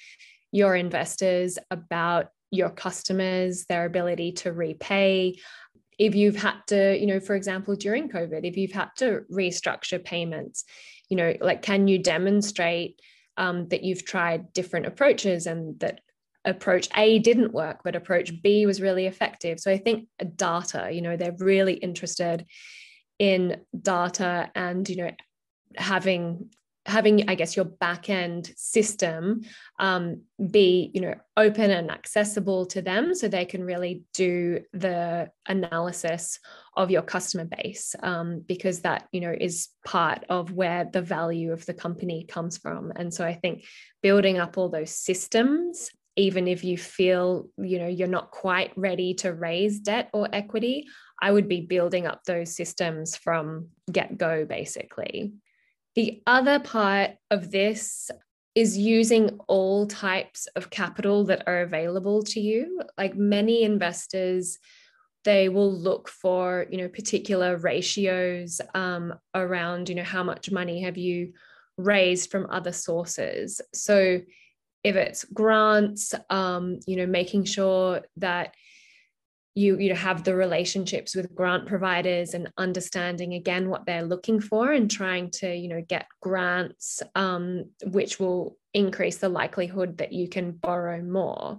your 0.50 0.75
investors 0.75 1.59
about 1.71 2.28
your 2.50 2.71
customers, 2.71 3.67
their 3.67 3.85
ability 3.85 4.33
to 4.33 4.52
repay, 4.52 5.37
if 5.99 6.14
you've 6.14 6.37
had 6.37 6.57
to, 6.69 6.97
you 6.99 7.07
know, 7.07 7.21
for 7.21 7.35
example, 7.35 7.75
during 7.75 8.09
COVID, 8.09 8.45
if 8.45 8.57
you've 8.57 8.73
had 8.73 8.90
to 8.97 9.23
restructure 9.33 10.02
payments, 10.02 10.64
you 11.09 11.17
know, 11.17 11.35
like 11.40 11.62
can 11.62 11.88
you 11.88 11.99
demonstrate 11.99 13.00
um, 13.37 13.69
that 13.69 13.83
you've 13.83 14.05
tried 14.05 14.52
different 14.52 14.87
approaches 14.87 15.47
and 15.47 15.78
that 15.81 16.00
approach 16.45 16.88
A 16.97 17.19
didn't 17.19 17.52
work, 17.52 17.81
but 17.85 17.97
approach 17.97 18.43
B 18.43 18.67
was 18.67 18.81
really 18.81 19.07
effective. 19.07 19.61
So 19.61 19.71
I 19.71 19.78
think 19.78 20.09
data, 20.37 20.90
you 20.93 21.02
know, 21.02 21.17
they're 21.17 21.37
really 21.38 21.75
interested 21.75 22.47
in 23.19 23.57
data 23.81 24.50
and, 24.55 24.88
you 24.88 24.97
know, 24.97 25.11
having 25.76 26.50
having 26.88 27.28
i 27.28 27.35
guess 27.35 27.54
your 27.54 27.64
back 27.64 28.09
end 28.09 28.50
system 28.57 29.42
um, 29.78 30.23
be 30.50 30.90
you 30.95 31.00
know 31.00 31.14
open 31.37 31.71
and 31.71 31.90
accessible 31.90 32.66
to 32.66 32.83
them 32.83 33.14
so 33.14 33.28
they 33.28 33.45
can 33.45 33.62
really 33.62 34.02
do 34.14 34.61
the 34.73 35.28
analysis 35.47 36.40
of 36.76 36.90
your 36.90 37.02
customer 37.02 37.45
base 37.45 37.95
um, 38.02 38.42
because 38.47 38.80
that 38.80 39.07
you 39.12 39.21
know 39.21 39.35
is 39.38 39.68
part 39.85 40.25
of 40.28 40.52
where 40.52 40.88
the 40.92 41.02
value 41.02 41.52
of 41.52 41.64
the 41.66 41.75
company 41.75 42.25
comes 42.25 42.57
from. 42.59 42.92
And 42.97 43.12
so 43.12 43.25
i 43.25 43.35
think 43.35 43.64
building 44.02 44.38
up 44.38 44.57
all 44.57 44.68
those 44.68 44.90
systems 44.90 45.90
even 46.16 46.49
if 46.49 46.64
you 46.64 46.76
feel 46.76 47.49
you 47.59 47.78
know 47.78 47.87
you're 47.87 48.09
not 48.09 48.30
quite 48.30 48.73
ready 48.76 49.14
to 49.14 49.33
raise 49.33 49.78
debt 49.78 50.09
or 50.12 50.28
equity 50.33 50.87
i 51.23 51.30
would 51.30 51.49
be 51.49 51.61
building 51.61 52.07
up 52.07 52.25
those 52.25 52.54
systems 52.54 53.16
from 53.16 53.68
get 53.90 54.18
go 54.18 54.45
basically 54.45 55.33
the 55.99 56.23
other 56.28 56.61
part 56.61 57.11
of 57.28 57.50
this 57.50 58.09
is 58.55 58.78
using 58.78 59.40
all 59.49 59.85
types 59.88 60.47
of 60.55 60.71
capital 60.71 61.25
that 61.25 61.43
are 61.49 61.62
available 61.62 62.23
to 62.23 62.38
you. 62.38 62.83
Like 62.97 63.17
many 63.17 63.64
investors, 63.64 64.59
they 65.25 65.49
will 65.49 65.73
look 65.73 66.09
for 66.09 66.67
you 66.71 66.78
know 66.78 66.88
particular 66.88 67.57
ratios 67.57 68.61
um, 68.76 69.12
around 69.35 69.88
you 69.88 69.97
know 69.97 70.05
how 70.05 70.23
much 70.23 70.52
money 70.52 70.83
have 70.83 70.97
you 70.97 71.33
raised 71.76 72.31
from 72.31 72.47
other 72.49 72.73
sources. 72.73 73.61
So 73.75 74.21
if 74.85 74.95
it's 74.95 75.25
grants, 75.25 76.14
um, 76.31 76.78
you 76.87 76.95
know, 76.95 77.07
making 77.07 77.43
sure 77.43 78.02
that 78.19 78.55
you 79.59 79.77
you 79.79 79.93
have 79.93 80.23
the 80.23 80.37
relationships 80.37 81.17
with 81.17 81.35
grant 81.35 81.67
providers 81.67 82.33
and 82.33 82.50
understanding 82.57 83.35
again 83.35 83.69
what 83.69 83.85
they're 83.85 84.05
looking 84.05 84.41
for 84.41 84.71
and 84.73 84.88
trying 84.91 85.31
to 85.31 85.53
you 85.53 85.69
know 85.69 85.83
get 85.83 86.07
grants 86.23 87.03
um, 87.17 87.65
which 87.85 88.21
will 88.21 88.57
increase 88.73 89.19
the 89.19 89.29
likelihood 89.29 89.99
that 89.99 90.12
you 90.12 90.29
can 90.29 90.53
borrow 90.53 91.03
more. 91.03 91.59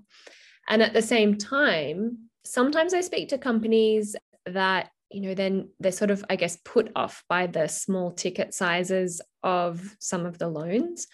And 0.69 0.81
at 0.81 0.93
the 0.93 1.01
same 1.01 1.37
time 1.37 2.29
sometimes 2.45 2.93
i 2.93 3.01
speak 3.01 3.29
to 3.29 3.37
companies 3.37 4.15
that 4.45 4.89
you 5.11 5.21
know 5.21 5.33
then 5.33 5.69
they're 5.79 5.91
sort 5.91 6.09
of 6.09 6.23
i 6.29 6.35
guess 6.37 6.57
put 6.63 6.89
off 6.95 7.23
by 7.27 7.47
the 7.47 7.67
small 7.67 8.11
ticket 8.11 8.53
sizes 8.53 9.21
of 9.43 9.95
some 9.99 10.25
of 10.25 10.37
the 10.37 10.47
loans. 10.47 11.07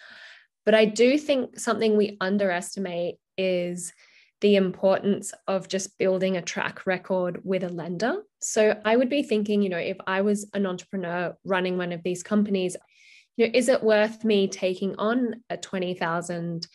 But 0.64 0.74
i 0.76 0.84
do 0.84 1.18
think 1.18 1.58
something 1.58 1.96
we 1.96 2.16
underestimate 2.20 3.16
is 3.36 3.92
the 4.40 4.56
importance 4.56 5.32
of 5.46 5.68
just 5.68 5.96
building 5.98 6.36
a 6.36 6.42
track 6.42 6.86
record 6.86 7.40
with 7.42 7.64
a 7.64 7.68
lender. 7.68 8.22
So 8.40 8.78
I 8.84 8.96
would 8.96 9.08
be 9.08 9.22
thinking, 9.22 9.62
you 9.62 9.68
know, 9.68 9.78
if 9.78 9.96
I 10.06 10.20
was 10.20 10.48
an 10.52 10.66
entrepreneur 10.66 11.34
running 11.44 11.78
one 11.78 11.92
of 11.92 12.02
these 12.02 12.22
companies, 12.22 12.76
you 13.36 13.46
know, 13.46 13.52
is 13.54 13.68
it 13.68 13.82
worth 13.82 14.24
me 14.24 14.48
taking 14.48 14.94
on 14.96 15.42
a 15.48 15.56
$20,000 15.56 16.66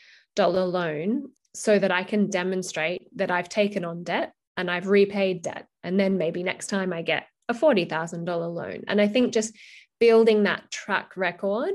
loan 0.72 1.30
so 1.54 1.78
that 1.78 1.92
I 1.92 2.04
can 2.04 2.30
demonstrate 2.30 3.08
that 3.18 3.32
I've 3.32 3.50
taken 3.50 3.86
on 3.86 4.04
debt 4.04 4.34
and 4.58 4.70
I've 4.70 4.88
repaid 4.88 5.44
debt? 5.44 5.68
And 5.84 6.00
then 6.00 6.18
maybe 6.18 6.44
next 6.44 6.68
time 6.68 6.92
I 6.94 7.04
get 7.04 7.28
a 7.48 7.54
$40,000 7.54 8.28
loan. 8.54 8.84
And 8.88 9.00
I 9.00 9.08
think 9.08 9.34
just 9.34 9.56
building 10.00 10.44
that 10.44 10.72
track 10.72 11.16
record 11.16 11.74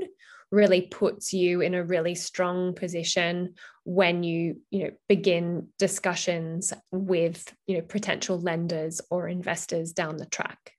really 0.51 0.81
puts 0.81 1.33
you 1.33 1.61
in 1.61 1.73
a 1.73 1.83
really 1.83 2.15
strong 2.15 2.73
position 2.73 3.53
when 3.83 4.23
you 4.23 4.61
you 4.71 4.85
know 4.85 4.91
begin 5.07 5.67
discussions 5.77 6.73
with 6.91 7.53
you 7.67 7.77
know 7.77 7.83
potential 7.83 8.39
lenders 8.39 9.01
or 9.09 9.27
investors 9.27 9.91
down 9.91 10.17
the 10.17 10.25
track. 10.25 10.73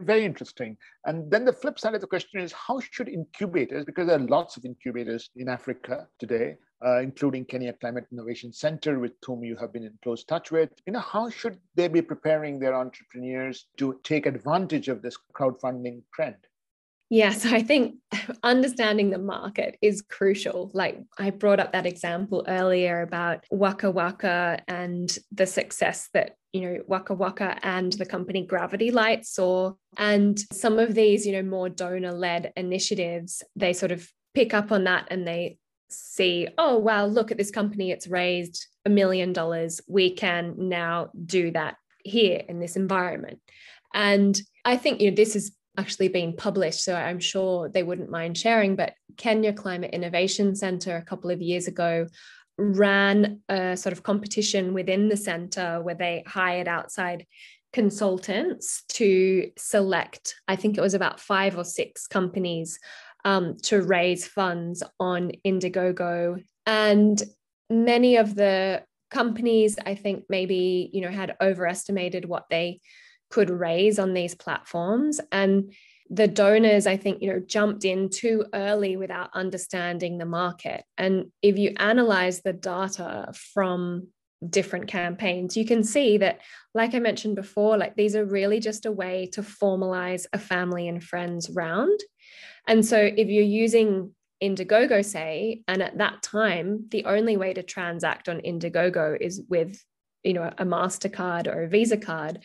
Very 0.00 0.24
interesting. 0.24 0.76
And 1.06 1.30
then 1.30 1.44
the 1.44 1.52
flip 1.52 1.78
side 1.78 1.94
of 1.94 2.00
the 2.00 2.06
question 2.06 2.40
is 2.40 2.52
how 2.52 2.80
should 2.80 3.08
incubators 3.08 3.84
because 3.84 4.08
there 4.08 4.16
are 4.16 4.26
lots 4.26 4.56
of 4.56 4.64
incubators 4.64 5.30
in 5.36 5.48
africa 5.48 6.08
today 6.18 6.56
uh, 6.84 7.00
including 7.00 7.44
kenya 7.44 7.72
climate 7.74 8.06
innovation 8.12 8.52
center 8.52 8.98
with 8.98 9.12
whom 9.24 9.44
you 9.44 9.56
have 9.56 9.72
been 9.72 9.84
in 9.84 9.96
close 10.02 10.24
touch 10.24 10.50
with 10.50 10.70
you 10.86 10.92
know 10.92 11.00
how 11.00 11.28
should 11.30 11.58
they 11.76 11.88
be 11.88 12.02
preparing 12.02 12.58
their 12.58 12.74
entrepreneurs 12.74 13.66
to 13.76 14.00
take 14.02 14.26
advantage 14.26 14.88
of 14.88 15.02
this 15.02 15.16
crowdfunding 15.34 16.02
trend 16.12 16.36
yeah, 17.12 17.32
so 17.32 17.50
I 17.50 17.62
think 17.62 17.96
understanding 18.42 19.10
the 19.10 19.18
market 19.18 19.76
is 19.82 20.00
crucial. 20.00 20.70
Like 20.72 20.98
I 21.18 21.28
brought 21.28 21.60
up 21.60 21.72
that 21.72 21.84
example 21.84 22.42
earlier 22.48 23.02
about 23.02 23.44
Waka 23.50 23.90
Waka 23.90 24.60
and 24.66 25.14
the 25.30 25.44
success 25.44 26.08
that, 26.14 26.36
you 26.54 26.62
know, 26.62 26.78
Waka 26.86 27.12
Waka 27.12 27.58
and 27.62 27.92
the 27.92 28.06
company 28.06 28.46
Gravity 28.46 28.90
Light 28.90 29.26
saw. 29.26 29.74
And 29.98 30.40
some 30.54 30.78
of 30.78 30.94
these, 30.94 31.26
you 31.26 31.34
know, 31.34 31.42
more 31.42 31.68
donor 31.68 32.12
led 32.12 32.50
initiatives, 32.56 33.42
they 33.56 33.74
sort 33.74 33.92
of 33.92 34.08
pick 34.32 34.54
up 34.54 34.72
on 34.72 34.84
that 34.84 35.08
and 35.10 35.28
they 35.28 35.58
see, 35.90 36.48
oh, 36.56 36.78
wow, 36.78 37.04
look 37.04 37.30
at 37.30 37.36
this 37.36 37.50
company, 37.50 37.90
it's 37.90 38.08
raised 38.08 38.68
a 38.86 38.88
million 38.88 39.34
dollars. 39.34 39.82
We 39.86 40.14
can 40.14 40.54
now 40.56 41.10
do 41.26 41.50
that 41.50 41.76
here 42.04 42.40
in 42.48 42.58
this 42.58 42.74
environment. 42.74 43.40
And 43.92 44.40
I 44.64 44.78
think, 44.78 45.02
you 45.02 45.10
know, 45.10 45.16
this 45.16 45.36
is 45.36 45.52
actually 45.78 46.08
been 46.08 46.36
published, 46.36 46.84
so 46.84 46.94
I'm 46.94 47.20
sure 47.20 47.68
they 47.68 47.82
wouldn't 47.82 48.10
mind 48.10 48.36
sharing. 48.36 48.76
But 48.76 48.94
Kenya 49.16 49.52
Climate 49.52 49.92
Innovation 49.92 50.54
Centre 50.54 50.96
a 50.96 51.04
couple 51.04 51.30
of 51.30 51.40
years 51.40 51.66
ago 51.66 52.06
ran 52.58 53.40
a 53.48 53.76
sort 53.76 53.92
of 53.92 54.02
competition 54.02 54.74
within 54.74 55.08
the 55.08 55.16
centre 55.16 55.80
where 55.82 55.94
they 55.94 56.22
hired 56.26 56.68
outside 56.68 57.26
consultants 57.72 58.84
to 58.88 59.50
select, 59.56 60.34
I 60.46 60.56
think 60.56 60.76
it 60.76 60.82
was 60.82 60.94
about 60.94 61.20
five 61.20 61.56
or 61.56 61.64
six 61.64 62.06
companies 62.06 62.78
um, 63.24 63.56
to 63.62 63.80
raise 63.82 64.26
funds 64.26 64.82
on 65.00 65.32
Indiegogo. 65.46 66.42
And 66.66 67.22
many 67.70 68.16
of 68.16 68.34
the 68.34 68.82
companies, 69.10 69.78
I 69.84 69.94
think, 69.94 70.24
maybe, 70.28 70.90
you 70.92 71.00
know, 71.00 71.10
had 71.10 71.36
overestimated 71.40 72.24
what 72.26 72.44
they 72.50 72.80
could 73.32 73.50
raise 73.50 73.98
on 73.98 74.12
these 74.12 74.34
platforms. 74.34 75.20
And 75.32 75.72
the 76.10 76.28
donors 76.28 76.86
i 76.86 76.96
think 76.96 77.22
you 77.22 77.32
know 77.32 77.40
jumped 77.40 77.86
in 77.86 78.10
too 78.10 78.44
early 78.52 78.96
without 78.96 79.30
understanding 79.34 80.18
the 80.18 80.26
market. 80.26 80.84
And 80.98 81.32
if 81.40 81.56
you 81.58 81.72
analyze 81.78 82.42
the 82.42 82.52
data 82.52 83.32
from 83.54 84.08
different 84.48 84.88
campaigns 84.88 85.56
you 85.56 85.64
can 85.64 85.84
see 85.84 86.18
that 86.18 86.40
like 86.74 86.94
i 86.94 86.98
mentioned 86.98 87.36
before 87.36 87.78
like 87.78 87.94
these 87.94 88.16
are 88.16 88.24
really 88.24 88.58
just 88.58 88.86
a 88.86 88.90
way 88.90 89.28
to 89.32 89.40
formalize 89.40 90.26
a 90.32 90.38
family 90.38 90.86
and 90.86 91.02
friends 91.02 91.48
round. 91.50 91.98
And 92.68 92.84
so 92.84 92.98
if 92.98 93.28
you're 93.28 93.56
using 93.66 94.12
indiegogo 94.42 95.02
say 95.04 95.62
and 95.66 95.80
at 95.82 95.96
that 95.98 96.22
time 96.22 96.86
the 96.90 97.04
only 97.06 97.36
way 97.36 97.54
to 97.54 97.62
transact 97.62 98.28
on 98.28 98.40
indiegogo 98.40 99.16
is 99.18 99.40
with 99.48 99.80
you 100.24 100.34
know 100.34 100.52
a 100.58 100.64
mastercard 100.64 101.46
or 101.46 101.62
a 101.62 101.68
visa 101.68 101.96
card 101.96 102.40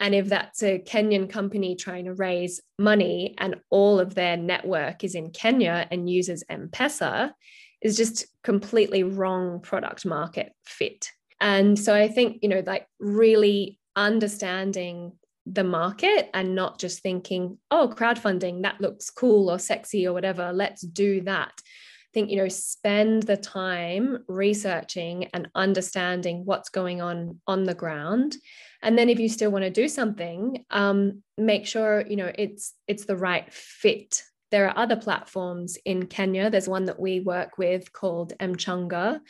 and 0.00 0.14
if 0.14 0.28
that's 0.28 0.62
a 0.62 0.78
Kenyan 0.78 1.30
company 1.30 1.76
trying 1.76 2.06
to 2.06 2.14
raise 2.14 2.60
money 2.78 3.34
and 3.38 3.56
all 3.70 4.00
of 4.00 4.14
their 4.14 4.36
network 4.36 5.04
is 5.04 5.14
in 5.14 5.30
Kenya 5.30 5.86
and 5.90 6.10
uses 6.10 6.44
M 6.48 6.68
Pesa, 6.70 7.32
is 7.80 7.96
just 7.96 8.26
completely 8.42 9.02
wrong 9.02 9.60
product 9.60 10.06
market 10.06 10.52
fit. 10.64 11.10
And 11.40 11.78
so 11.78 11.94
I 11.94 12.08
think, 12.08 12.38
you 12.42 12.48
know, 12.48 12.62
like 12.66 12.86
really 12.98 13.78
understanding 13.94 15.12
the 15.46 15.64
market 15.64 16.30
and 16.32 16.54
not 16.54 16.78
just 16.78 17.02
thinking, 17.02 17.58
oh, 17.70 17.92
crowdfunding, 17.94 18.62
that 18.62 18.80
looks 18.80 19.10
cool 19.10 19.50
or 19.50 19.58
sexy 19.58 20.06
or 20.06 20.14
whatever, 20.14 20.52
let's 20.52 20.80
do 20.80 21.20
that. 21.22 21.52
Think, 22.14 22.30
you 22.30 22.36
know, 22.36 22.48
spend 22.48 23.24
the 23.24 23.36
time 23.36 24.24
researching 24.28 25.24
and 25.34 25.48
understanding 25.54 26.44
what's 26.44 26.68
going 26.68 27.02
on 27.02 27.40
on 27.46 27.64
the 27.64 27.74
ground. 27.74 28.36
And 28.82 28.96
then 28.96 29.08
if 29.08 29.18
you 29.18 29.28
still 29.28 29.50
want 29.50 29.64
to 29.64 29.70
do 29.70 29.88
something 29.88 30.64
um, 30.70 31.22
make 31.36 31.66
sure 31.66 32.04
you 32.08 32.16
know 32.16 32.30
it's 32.36 32.74
it's 32.86 33.06
the 33.06 33.16
right 33.16 33.52
fit. 33.52 34.22
There 34.50 34.68
are 34.68 34.78
other 34.78 34.96
platforms 34.96 35.76
in 35.84 36.06
kenya. 36.06 36.50
There's 36.50 36.68
one 36.68 36.84
that 36.84 37.00
we 37.00 37.20
work 37.20 37.58
with 37.58 37.92
called 37.92 38.32
mchanga 38.38 39.20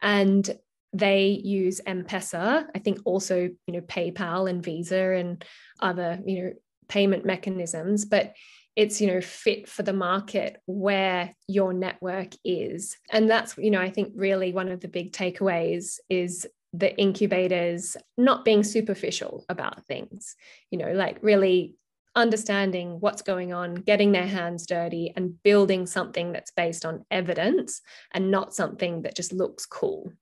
and 0.00 0.50
they 0.94 1.40
use 1.42 1.80
m-pesa 1.86 2.66
i 2.74 2.78
think 2.78 2.98
also 3.06 3.48
you 3.66 3.72
know 3.72 3.80
paypal 3.80 4.50
and 4.50 4.62
visa 4.62 5.12
and 5.12 5.42
other 5.80 6.20
you 6.26 6.42
know 6.42 6.52
payment 6.92 7.24
mechanisms. 7.24 8.04
But 8.04 8.34
it's 8.76 9.00
you 9.00 9.06
know 9.06 9.20
fit 9.20 9.68
for 9.68 9.82
the 9.82 9.92
market 9.92 10.56
where 10.66 11.32
your 11.46 11.72
network 11.72 12.32
is 12.44 12.96
and 13.10 13.28
that's 13.28 13.56
you 13.58 13.70
know 13.70 13.80
i 13.80 13.90
think 13.90 14.12
really 14.14 14.52
one 14.52 14.68
of 14.68 14.80
the 14.80 14.88
big 14.88 15.12
takeaways 15.12 15.98
is 16.08 16.46
the 16.72 16.96
incubators 16.98 17.96
not 18.16 18.44
being 18.44 18.64
superficial 18.64 19.44
about 19.48 19.86
things, 19.86 20.36
you 20.70 20.78
know, 20.78 20.92
like 20.92 21.18
really 21.20 21.76
understanding 22.14 22.98
what's 23.00 23.22
going 23.22 23.52
on, 23.52 23.74
getting 23.74 24.12
their 24.12 24.26
hands 24.26 24.66
dirty, 24.66 25.12
and 25.16 25.42
building 25.42 25.86
something 25.86 26.32
that's 26.32 26.50
based 26.50 26.84
on 26.84 27.04
evidence 27.10 27.80
and 28.12 28.30
not 28.30 28.54
something 28.54 29.02
that 29.02 29.16
just 29.16 29.32
looks 29.32 29.66
cool. 29.66 30.12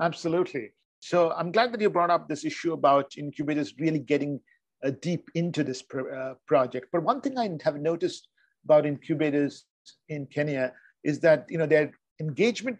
Absolutely. 0.00 0.72
So 1.00 1.32
I'm 1.32 1.50
glad 1.50 1.72
that 1.72 1.80
you 1.80 1.88
brought 1.88 2.10
up 2.10 2.28
this 2.28 2.44
issue 2.44 2.74
about 2.74 3.16
incubators 3.16 3.74
really 3.78 3.98
getting 3.98 4.40
uh, 4.84 4.92
deep 5.02 5.30
into 5.34 5.64
this 5.64 5.82
pro- 5.82 6.12
uh, 6.12 6.34
project. 6.46 6.88
But 6.92 7.02
one 7.02 7.20
thing 7.20 7.38
I 7.38 7.48
have 7.64 7.80
noticed 7.80 8.28
about 8.64 8.86
incubators 8.86 9.64
in 10.08 10.26
Kenya 10.26 10.72
is 11.04 11.20
that 11.20 11.46
you 11.48 11.58
know 11.58 11.66
their 11.66 11.92
engagement 12.20 12.78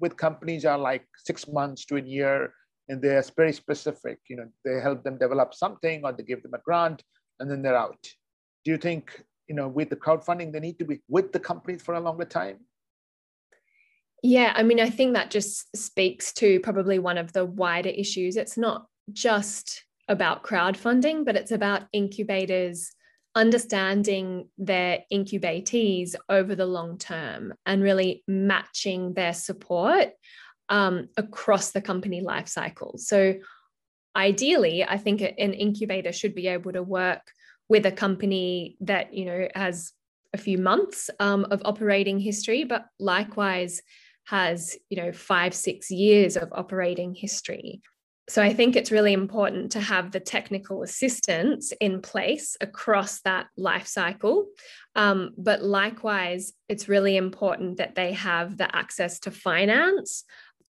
with 0.00 0.16
companies 0.16 0.64
are 0.64 0.78
like 0.78 1.06
six 1.16 1.48
months 1.48 1.84
to 1.86 1.96
a 1.96 2.00
year, 2.00 2.52
and 2.88 3.00
they're 3.00 3.24
very 3.36 3.52
specific. 3.52 4.18
You 4.28 4.36
know, 4.36 4.48
they 4.64 4.80
help 4.80 5.02
them 5.04 5.18
develop 5.18 5.54
something, 5.54 6.02
or 6.04 6.12
they 6.12 6.22
give 6.22 6.42
them 6.42 6.54
a 6.54 6.58
grant, 6.58 7.02
and 7.40 7.50
then 7.50 7.62
they're 7.62 7.76
out. 7.76 8.02
Do 8.64 8.70
you 8.70 8.78
think 8.78 9.24
you 9.48 9.54
know 9.54 9.68
with 9.68 9.90
the 9.90 9.96
crowdfunding 9.96 10.52
they 10.52 10.60
need 10.60 10.78
to 10.78 10.84
be 10.84 11.00
with 11.08 11.32
the 11.32 11.40
companies 11.40 11.82
for 11.82 11.94
a 11.94 12.00
longer 12.00 12.24
time? 12.24 12.58
Yeah, 14.22 14.52
I 14.54 14.62
mean, 14.62 14.78
I 14.78 14.88
think 14.88 15.14
that 15.14 15.32
just 15.32 15.76
speaks 15.76 16.32
to 16.34 16.60
probably 16.60 17.00
one 17.00 17.18
of 17.18 17.32
the 17.32 17.44
wider 17.44 17.88
issues. 17.88 18.36
It's 18.36 18.56
not 18.56 18.86
just 19.12 19.82
about 20.08 20.42
crowdfunding, 20.42 21.24
but 21.24 21.36
it's 21.36 21.52
about 21.52 21.84
incubators 21.92 22.92
understanding 23.34 24.48
their 24.58 25.00
incubatees 25.12 26.14
over 26.28 26.54
the 26.54 26.66
long 26.66 26.98
term 26.98 27.54
and 27.64 27.82
really 27.82 28.22
matching 28.28 29.14
their 29.14 29.32
support 29.32 30.10
um, 30.68 31.08
across 31.16 31.70
the 31.70 31.80
company 31.80 32.20
life 32.20 32.48
cycle. 32.48 32.94
So, 32.98 33.34
ideally, 34.14 34.84
I 34.84 34.98
think 34.98 35.22
an 35.22 35.54
incubator 35.54 36.12
should 36.12 36.34
be 36.34 36.48
able 36.48 36.72
to 36.72 36.82
work 36.82 37.22
with 37.68 37.86
a 37.86 37.92
company 37.92 38.76
that 38.80 39.14
you 39.14 39.24
know 39.24 39.48
has 39.54 39.92
a 40.34 40.38
few 40.38 40.58
months 40.58 41.10
um, 41.20 41.46
of 41.50 41.62
operating 41.64 42.18
history, 42.18 42.64
but 42.64 42.86
likewise 42.98 43.80
has 44.24 44.76
you 44.88 44.96
know 44.96 45.12
five 45.12 45.54
six 45.54 45.90
years 45.90 46.36
of 46.36 46.48
operating 46.52 47.14
history 47.14 47.80
so 48.28 48.40
I 48.40 48.52
think 48.52 48.76
it's 48.76 48.92
really 48.92 49.12
important 49.12 49.72
to 49.72 49.80
have 49.80 50.12
the 50.12 50.20
technical 50.20 50.82
assistance 50.82 51.72
in 51.80 52.00
place 52.00 52.56
across 52.60 53.20
that 53.22 53.48
life 53.56 53.86
cycle. 53.86 54.46
Um, 54.94 55.32
but 55.36 55.62
likewise, 55.62 56.52
it's 56.68 56.88
really 56.88 57.16
important 57.16 57.78
that 57.78 57.96
they 57.96 58.12
have 58.12 58.56
the 58.56 58.74
access 58.74 59.18
to 59.20 59.32
finance. 59.32 60.24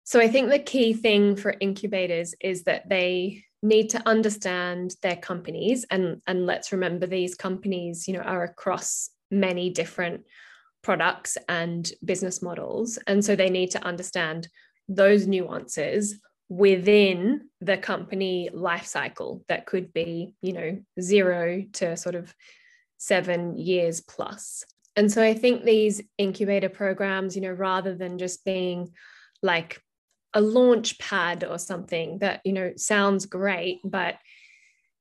So 0.03 0.20
I 0.20 0.29
think 0.29 0.50
the 0.50 0.60
key 0.60 0.93
thing 0.93 1.36
for 1.36 1.55
incubators 1.60 2.34
is 2.39 2.63
that 2.63 2.88
they 2.88 3.43
need 3.62 3.89
to 3.91 4.01
understand 4.08 4.96
their 5.01 5.17
companies 5.17 5.86
and, 5.91 6.22
and 6.25 6.46
let's 6.46 6.72
remember 6.72 7.05
these 7.05 7.36
companies, 7.36 8.08
you 8.08 8.13
know, 8.13 8.22
are 8.22 8.43
across 8.43 9.10
many 9.29 9.70
different 9.70 10.24
products 10.81 11.38
and 11.48 11.91
business 12.03 12.41
models. 12.41 12.98
And 13.08 13.24
so 13.24 13.36
they 13.36 13.50
need 13.50 13.72
to 13.72 13.84
understand 13.84 14.48
those 14.88 15.27
nuances 15.27 16.20
within 16.51 17.48
the 17.62 17.77
company 17.77 18.50
life 18.51 18.86
cycle 18.86 19.41
that 19.48 19.65
could 19.65 19.93
be 19.93 20.36
you 20.41 20.51
know 20.51 20.77
zero 21.00 21.63
to 21.72 21.96
sort 21.96 22.13
of 22.13 22.36
seven 22.98 23.58
years 23.58 24.01
plus. 24.01 24.65
And 24.98 25.10
so 25.10 25.24
i 25.24 25.34
think 25.34 25.63
these 25.63 26.01
incubator 26.17 26.67
programs 26.67 27.38
you 27.38 27.41
know 27.41 27.51
rather 27.51 27.96
than 27.96 28.17
just 28.17 28.43
being 28.43 28.91
like 29.41 29.81
a 30.34 30.41
launch 30.41 31.00
pad 31.00 31.46
or 31.46 31.58
something 31.58 32.19
that 32.19 32.41
you 32.43 32.52
know 32.52 32.73
sounds 32.76 33.26
great 33.26 33.80
but 33.86 34.15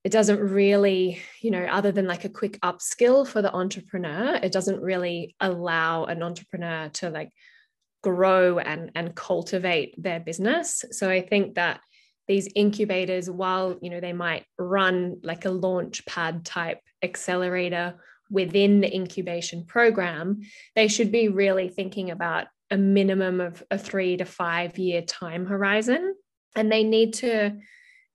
it 0.05 0.13
doesn't 0.13 0.39
really 0.39 1.21
you 1.43 1.51
know 1.51 1.65
other 1.65 1.91
than 1.91 2.07
like 2.07 2.25
a 2.25 2.37
quick 2.41 2.61
upskill 2.61 3.27
for 3.27 3.43
the 3.43 3.53
entrepreneur 3.53 4.37
it 4.37 4.53
doesn't 4.53 4.81
really 4.81 5.35
allow 5.41 6.05
an 6.05 6.23
entrepreneur 6.23 6.89
to 6.91 7.11
like 7.11 7.33
grow 8.03 8.59
and, 8.59 8.91
and 8.95 9.15
cultivate 9.15 9.95
their 10.03 10.21
business. 10.21 10.85
So 10.91 11.11
I 11.11 11.21
think 11.21 11.55
that 11.55 11.81
these 12.29 12.49
incubators, 12.55 13.29
while 13.29 13.77
you 13.83 13.91
know 13.91 14.01
they 14.01 14.13
might 14.13 14.45
run 14.57 15.17
like 15.23 15.45
a 15.45 15.51
launch 15.51 16.07
pad 16.07 16.45
type 16.45 16.79
accelerator 17.03 17.95
within 18.31 18.81
the 18.81 18.95
incubation 18.95 19.65
program, 19.65 20.43
they 20.77 20.87
should 20.87 21.11
be 21.11 21.29
really 21.29 21.69
thinking 21.69 22.11
about 22.11 22.47
a 22.71 22.77
minimum 22.77 23.41
of 23.41 23.63
a 23.71 23.77
three 23.77 24.17
to 24.17 24.25
five 24.25 24.79
year 24.79 25.03
time 25.03 25.47
horizon. 25.47 26.15
And 26.55 26.71
they 26.71 26.85
need 26.85 27.15
to, 27.15 27.59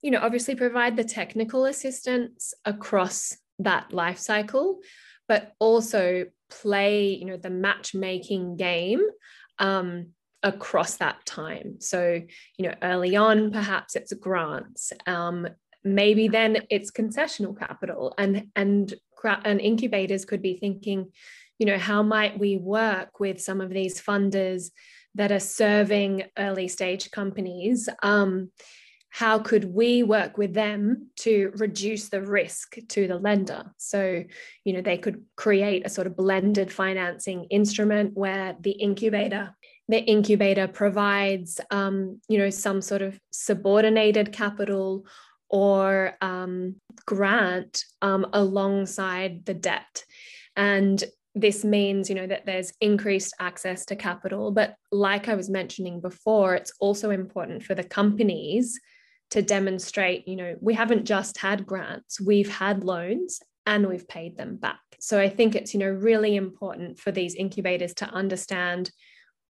you 0.02 0.12
know, 0.12 0.20
obviously 0.22 0.56
provide 0.56 0.96
the 0.96 1.04
technical 1.04 1.66
assistance 1.66 2.54
across 2.64 3.36
that 3.60 3.92
life 3.92 4.20
cycle, 4.20 4.80
but 5.28 5.54
also 5.60 6.26
play, 6.50 7.08
you 7.08 7.26
know, 7.26 7.38
the 7.38 7.50
matchmaking 7.50 8.56
game 8.56 9.02
um, 9.60 10.08
across 10.44 10.98
that 10.98 11.26
time. 11.26 11.78
So, 11.80 12.22
you 12.58 12.68
know, 12.68 12.76
early 12.82 13.16
on, 13.16 13.52
perhaps 13.52 13.96
it's 13.96 14.14
grants. 14.14 14.94
Um, 15.08 15.48
maybe 15.84 16.28
then 16.28 16.58
it's 16.70 16.92
concessional 16.92 17.58
capital, 17.58 18.14
and 18.18 18.48
and 18.56 18.94
and 19.44 19.60
incubators 19.60 20.26
could 20.26 20.42
be 20.42 20.58
thinking, 20.58 21.12
you 21.58 21.66
know, 21.66 21.78
how 21.78 22.04
might 22.04 22.38
we 22.38 22.58
work 22.58 23.20
with 23.20 23.42
some 23.42 23.62
of 23.62 23.72
these 23.72 24.02
funders 24.02 24.70
that 25.16 25.32
are 25.32 25.40
serving 25.40 26.24
early 26.38 26.68
stage 26.68 27.10
companies? 27.12 27.90
Um, 28.04 28.52
how 29.16 29.40
could 29.40 29.64
we 29.74 30.04
work 30.04 30.38
with 30.38 30.54
them 30.54 31.08
to 31.16 31.50
reduce 31.56 32.10
the 32.10 32.22
risk 32.22 32.76
to 32.90 33.08
the 33.08 33.18
lender? 33.18 33.64
So 33.78 34.26
you 34.66 34.74
know 34.74 34.82
they 34.82 34.98
could 34.98 35.24
create 35.38 35.86
a 35.86 35.90
sort 35.90 36.06
of 36.06 36.18
blended 36.18 36.70
financing 36.70 37.46
instrument 37.46 38.12
where 38.18 38.58
the 38.60 38.72
incubator 38.72 39.56
the 39.88 40.00
incubator 40.00 40.68
provides 40.68 41.62
um, 41.72 42.20
you 42.28 42.38
know 42.38 42.50
some 42.50 42.82
sort 42.82 43.02
of 43.02 43.18
subordinated 43.32 44.34
capital 44.34 45.06
or 45.48 46.18
um, 46.20 46.76
grant 47.06 47.86
um, 48.02 48.28
alongside 48.34 49.46
the 49.46 49.54
debt. 49.54 50.04
And 50.58 51.02
this 51.34 51.64
means 51.64 52.10
you 52.10 52.16
know 52.16 52.28
that 52.28 52.46
there's 52.46 52.74
increased 52.82 53.34
access 53.40 53.86
to 53.86 53.96
capital. 53.96 54.52
But 54.52 54.76
like 54.92 55.30
i 55.30 55.36
was 55.36 55.50
mentioning 55.50 56.02
before 56.02 56.54
it's 56.56 56.74
also 56.82 57.12
important 57.12 57.64
for 57.64 57.76
the 57.76 57.84
companies 57.84 58.78
to 59.32 59.42
demonstrate, 59.42 60.28
you 60.28 60.36
know, 60.36 60.56
we 60.62 60.74
haven't 60.74 61.06
just 61.06 61.38
had 61.38 61.66
grants, 61.66 62.20
we've 62.22 62.50
had 62.50 62.84
loans 62.84 63.40
and 63.66 63.88
we've 63.88 64.08
paid 64.08 64.38
them 64.38 64.58
back. 64.58 64.80
So 65.00 65.20
I 65.20 65.30
think 65.30 65.56
it's, 65.56 65.74
you 65.74 65.80
know, 65.80 65.90
really 65.90 66.36
important 66.36 67.00
for 67.00 67.12
these 67.12 67.36
incubators 67.36 67.94
to 67.96 68.06
understand 68.06 68.92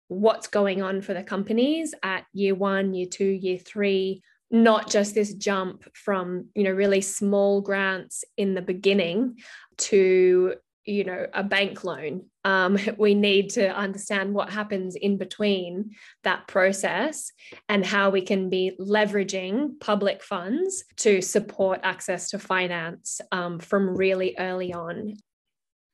what's 0.07 0.47
going 0.47 0.81
on 0.81 1.01
for 1.01 1.13
the 1.13 1.23
companies 1.23 1.93
at 2.03 2.25
year 2.33 2.55
one, 2.55 2.93
year 2.93 3.07
two, 3.09 3.25
year 3.25 3.57
three, 3.57 4.21
not 4.51 4.89
just 4.89 5.15
this 5.15 5.33
jump 5.33 5.83
from, 5.95 6.49
you 6.55 6.63
know, 6.63 6.71
really 6.71 7.01
small 7.01 7.61
grants 7.61 8.23
in 8.37 8.53
the 8.53 8.61
beginning 8.61 9.37
to 9.77 10.55
you 10.85 11.03
know 11.03 11.25
a 11.33 11.43
bank 11.43 11.83
loan 11.83 12.25
um, 12.45 12.77
we 12.97 13.13
need 13.13 13.49
to 13.51 13.75
understand 13.75 14.33
what 14.33 14.49
happens 14.49 14.95
in 14.95 15.17
between 15.17 15.91
that 16.23 16.47
process 16.47 17.31
and 17.67 17.85
how 17.85 18.09
we 18.09 18.21
can 18.21 18.49
be 18.49 18.71
leveraging 18.79 19.79
public 19.81 20.23
funds 20.23 20.85
to 20.97 21.21
support 21.21 21.81
access 21.83 22.29
to 22.29 22.39
finance 22.39 23.19
um, 23.33 23.59
from 23.59 23.97
really 23.97 24.35
early 24.39 24.73
on. 24.73 25.15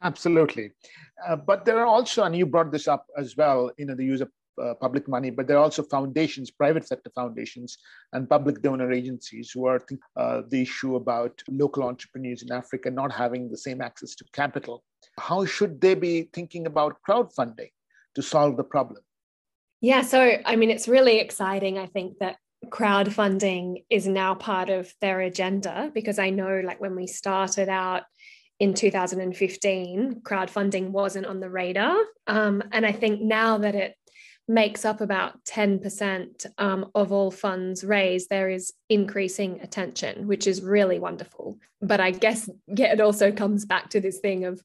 Absolutely. 0.03 0.71
Uh, 1.27 1.35
but 1.35 1.65
there 1.65 1.79
are 1.79 1.85
also 1.85 2.23
and 2.23 2.35
you 2.35 2.45
brought 2.45 2.71
this 2.71 2.87
up 2.87 3.05
as 3.17 3.37
well 3.37 3.71
you 3.77 3.85
know 3.85 3.95
the 3.95 4.03
use 4.03 4.21
of 4.21 4.29
uh, 4.61 4.73
public 4.75 5.07
money, 5.07 5.29
but 5.29 5.47
there 5.47 5.57
are 5.57 5.63
also 5.63 5.83
foundations, 5.83 6.51
private 6.51 6.87
sector 6.87 7.11
foundations, 7.13 7.77
and 8.13 8.29
public 8.29 8.61
donor 8.61 8.91
agencies 8.91 9.51
who 9.51 9.65
are 9.65 9.81
uh, 10.17 10.41
the 10.49 10.61
issue 10.61 10.95
about 10.95 11.41
local 11.49 11.83
entrepreneurs 11.83 12.41
in 12.41 12.51
Africa 12.51 12.89
not 12.89 13.11
having 13.11 13.49
the 13.49 13.57
same 13.57 13.81
access 13.81 14.15
to 14.15 14.25
capital. 14.33 14.83
How 15.19 15.45
should 15.45 15.81
they 15.81 15.95
be 15.95 16.29
thinking 16.33 16.65
about 16.67 16.97
crowdfunding 17.07 17.71
to 18.15 18.21
solve 18.21 18.57
the 18.57 18.63
problem? 18.63 19.01
Yeah, 19.81 20.01
so 20.01 20.37
I 20.45 20.55
mean, 20.55 20.69
it's 20.69 20.87
really 20.87 21.19
exciting. 21.19 21.77
I 21.77 21.87
think 21.87 22.19
that 22.19 22.37
crowdfunding 22.67 23.83
is 23.89 24.05
now 24.05 24.35
part 24.35 24.69
of 24.69 24.93
their 25.01 25.21
agenda 25.21 25.91
because 25.93 26.19
I 26.19 26.29
know, 26.29 26.61
like, 26.63 26.79
when 26.79 26.95
we 26.95 27.07
started 27.07 27.69
out 27.69 28.03
in 28.59 28.75
2015, 28.75 30.21
crowdfunding 30.21 30.91
wasn't 30.91 31.25
on 31.25 31.39
the 31.39 31.49
radar. 31.49 31.97
Um, 32.27 32.61
and 32.71 32.85
I 32.85 32.91
think 32.91 33.19
now 33.19 33.57
that 33.57 33.73
it 33.73 33.95
makes 34.51 34.83
up 34.83 34.99
about 34.99 35.41
10% 35.45 36.45
um, 36.57 36.91
of 36.93 37.13
all 37.13 37.31
funds 37.31 37.85
raised, 37.85 38.29
there 38.29 38.49
is 38.49 38.73
increasing 38.89 39.61
attention, 39.61 40.27
which 40.27 40.45
is 40.45 40.61
really 40.61 40.99
wonderful. 40.99 41.57
But 41.81 42.01
I 42.01 42.11
guess 42.11 42.49
yeah, 42.67 42.91
it 42.91 42.99
also 42.99 43.31
comes 43.31 43.65
back 43.65 43.89
to 43.91 44.01
this 44.01 44.19
thing 44.19 44.43
of 44.43 44.61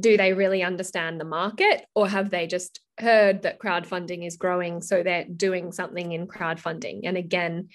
do 0.00 0.16
they 0.16 0.32
really 0.32 0.62
understand 0.64 1.20
the 1.20 1.24
market 1.24 1.86
or 1.94 2.08
have 2.08 2.30
they 2.30 2.48
just 2.48 2.80
heard 2.98 3.42
that 3.42 3.60
crowdfunding 3.60 4.26
is 4.26 4.36
growing, 4.36 4.82
so 4.82 5.02
they're 5.02 5.24
doing 5.24 5.70
something 5.70 6.12
in 6.12 6.26
crowdfunding. 6.26 7.00
And 7.04 7.16
again, 7.16 7.68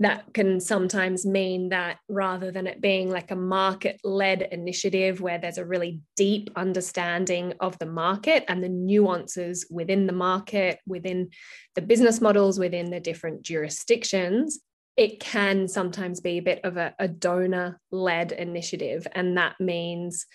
that 0.00 0.32
can 0.32 0.60
sometimes 0.60 1.26
mean 1.26 1.70
that 1.70 1.98
rather 2.08 2.52
than 2.52 2.68
it 2.68 2.80
being 2.80 3.10
like 3.10 3.32
a 3.32 3.36
market 3.36 4.00
led 4.04 4.42
initiative 4.42 5.20
where 5.20 5.38
there's 5.38 5.58
a 5.58 5.64
really 5.64 6.00
deep 6.16 6.50
understanding 6.54 7.52
of 7.58 7.76
the 7.78 7.86
market 7.86 8.44
and 8.46 8.62
the 8.62 8.68
nuances 8.68 9.66
within 9.70 10.06
the 10.06 10.12
market, 10.12 10.78
within 10.86 11.30
the 11.74 11.82
business 11.82 12.20
models, 12.20 12.60
within 12.60 12.90
the 12.90 13.00
different 13.00 13.42
jurisdictions, 13.42 14.60
it 14.96 15.18
can 15.18 15.66
sometimes 15.66 16.20
be 16.20 16.38
a 16.38 16.42
bit 16.42 16.60
of 16.64 16.76
a, 16.76 16.94
a 16.98 17.08
donor 17.08 17.80
led 17.90 18.30
initiative. 18.32 19.06
And 19.12 19.36
that 19.36 19.54
means 19.58 20.26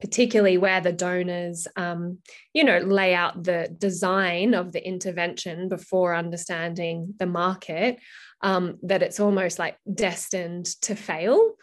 particularly 0.00 0.58
where 0.58 0.80
the 0.80 0.92
donors, 0.92 1.66
um, 1.76 2.18
you 2.54 2.64
know, 2.64 2.78
lay 2.78 3.14
out 3.14 3.42
the 3.42 3.74
design 3.78 4.54
of 4.54 4.72
the 4.72 4.86
intervention 4.86 5.68
before 5.68 6.14
understanding 6.14 7.14
the 7.18 7.26
market, 7.26 7.98
um, 8.42 8.78
that 8.82 9.02
it's 9.02 9.20
almost 9.20 9.58
like 9.58 9.76
destined 9.92 10.66
to 10.82 10.94
fail. 10.94 11.54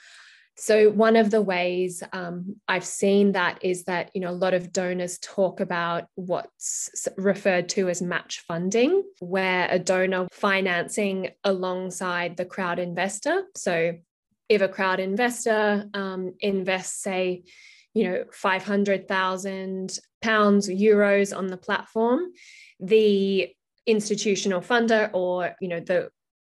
So 0.59 0.89
one 0.89 1.15
of 1.15 1.29
the 1.29 1.41
ways 1.41 2.01
um, 2.13 2.55
I've 2.67 2.83
seen 2.83 3.33
that 3.33 3.59
is 3.63 3.83
that 3.83 4.09
you 4.15 4.21
know 4.21 4.31
a 4.31 4.41
lot 4.43 4.55
of 4.55 4.73
donors 4.73 5.19
talk 5.19 5.59
about 5.59 6.05
what's 6.15 7.07
referred 7.15 7.69
to 7.69 7.89
as 7.89 8.01
match 8.01 8.43
funding, 8.47 9.03
where 9.19 9.67
a 9.69 9.77
donor 9.77 10.27
financing 10.31 11.29
alongside 11.43 12.37
the 12.37 12.45
crowd 12.45 12.79
investor. 12.79 13.43
So 13.55 13.93
if 14.49 14.61
a 14.61 14.67
crowd 14.67 14.99
investor 14.99 15.85
um, 15.93 16.33
invests, 16.39 17.03
say, 17.03 17.43
you 17.97 18.03
know, 18.03 18.23
500,000 18.31 19.99
pounds, 20.21 20.69
euros 20.69 21.35
on 21.35 21.47
the 21.47 21.57
platform, 21.57 22.31
the 22.79 23.49
institutional 23.87 24.61
funder 24.61 25.09
or, 25.13 25.55
you 25.59 25.67
know, 25.67 25.79
the 25.79 26.09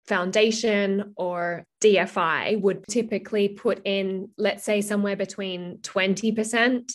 foundation 0.05 1.13
or 1.15 1.63
DFI 1.81 2.59
would 2.59 2.83
typically 2.89 3.47
put 3.47 3.79
in, 3.85 4.29
let's 4.37 4.65
say, 4.65 4.81
somewhere 4.81 5.15
between 5.15 5.77
20% 5.81 6.91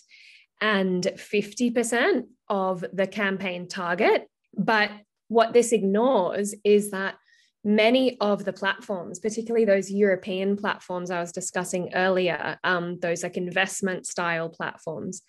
and 0.61 1.03
50% 1.03 2.23
of 2.51 2.85
the 2.93 3.07
campaign 3.07 3.67
target. 3.67 4.29
But 4.57 4.91
what 5.29 5.55
this 5.55 5.73
ignores 5.73 6.55
is 6.65 6.91
that 6.91 7.15
many 7.64 8.18
of 8.20 8.44
the 8.44 8.53
platforms, 8.53 9.18
particularly 9.18 9.64
those 9.64 9.90
European 9.90 10.57
platforms 10.57 11.11
I 11.11 11.20
was 11.20 11.33
discussing 11.33 11.94
earlier, 11.94 12.59
um, 12.62 12.98
those 13.00 13.22
like 13.22 13.37
investment 13.37 14.07
style 14.07 14.50
platforms, 14.50 15.22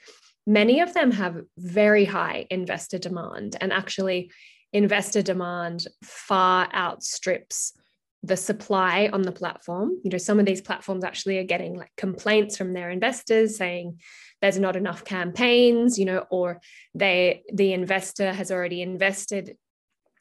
many 0.45 0.81
of 0.81 0.93
them 0.93 1.11
have 1.11 1.41
very 1.57 2.05
high 2.05 2.45
investor 2.49 2.97
demand. 2.97 3.55
And 3.59 3.71
actually, 3.71 4.31
investor 4.73 5.21
demand 5.21 5.87
far 6.03 6.69
outstrips 6.73 7.73
the 8.25 8.35
supply 8.35 9.09
on 9.13 9.21
the 9.21 9.31
platform. 9.31 9.99
You 10.03 10.09
know, 10.09 10.17
some 10.17 10.39
of 10.39 10.45
these 10.45 10.61
platforms 10.61 11.03
actually 11.03 11.37
are 11.37 11.43
getting 11.43 11.75
like 11.75 11.91
complaints 11.95 12.57
from 12.57 12.73
their 12.73 12.89
investors 12.89 13.55
saying 13.55 13.99
there's 14.41 14.57
not 14.57 14.75
enough 14.75 15.05
campaigns, 15.05 15.99
you 15.99 16.05
know, 16.05 16.25
or 16.29 16.59
they 16.95 17.43
the 17.53 17.73
investor 17.73 18.33
has 18.33 18.51
already 18.51 18.81
invested 18.81 19.55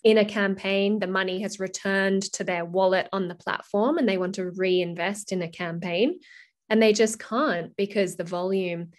in 0.05 0.19
a 0.19 0.25
campaign, 0.25 0.99
the 0.99 1.07
money 1.07 1.41
has 1.41 1.59
returned 1.59 2.23
to 2.35 2.45
their 2.45 2.65
wallet 2.65 3.09
on 3.11 3.27
the 3.27 3.35
platform 3.35 3.97
and 3.97 4.07
they 4.07 4.19
want 4.19 4.35
to 4.35 4.51
reinvest 4.51 5.33
in 5.33 5.41
a 5.41 5.49
campaign. 5.49 6.21
And 6.69 6.81
they 6.81 6.93
just 6.93 7.19
can't 7.19 7.75
because 7.77 8.17
the 8.17 8.25
volume 8.25 8.91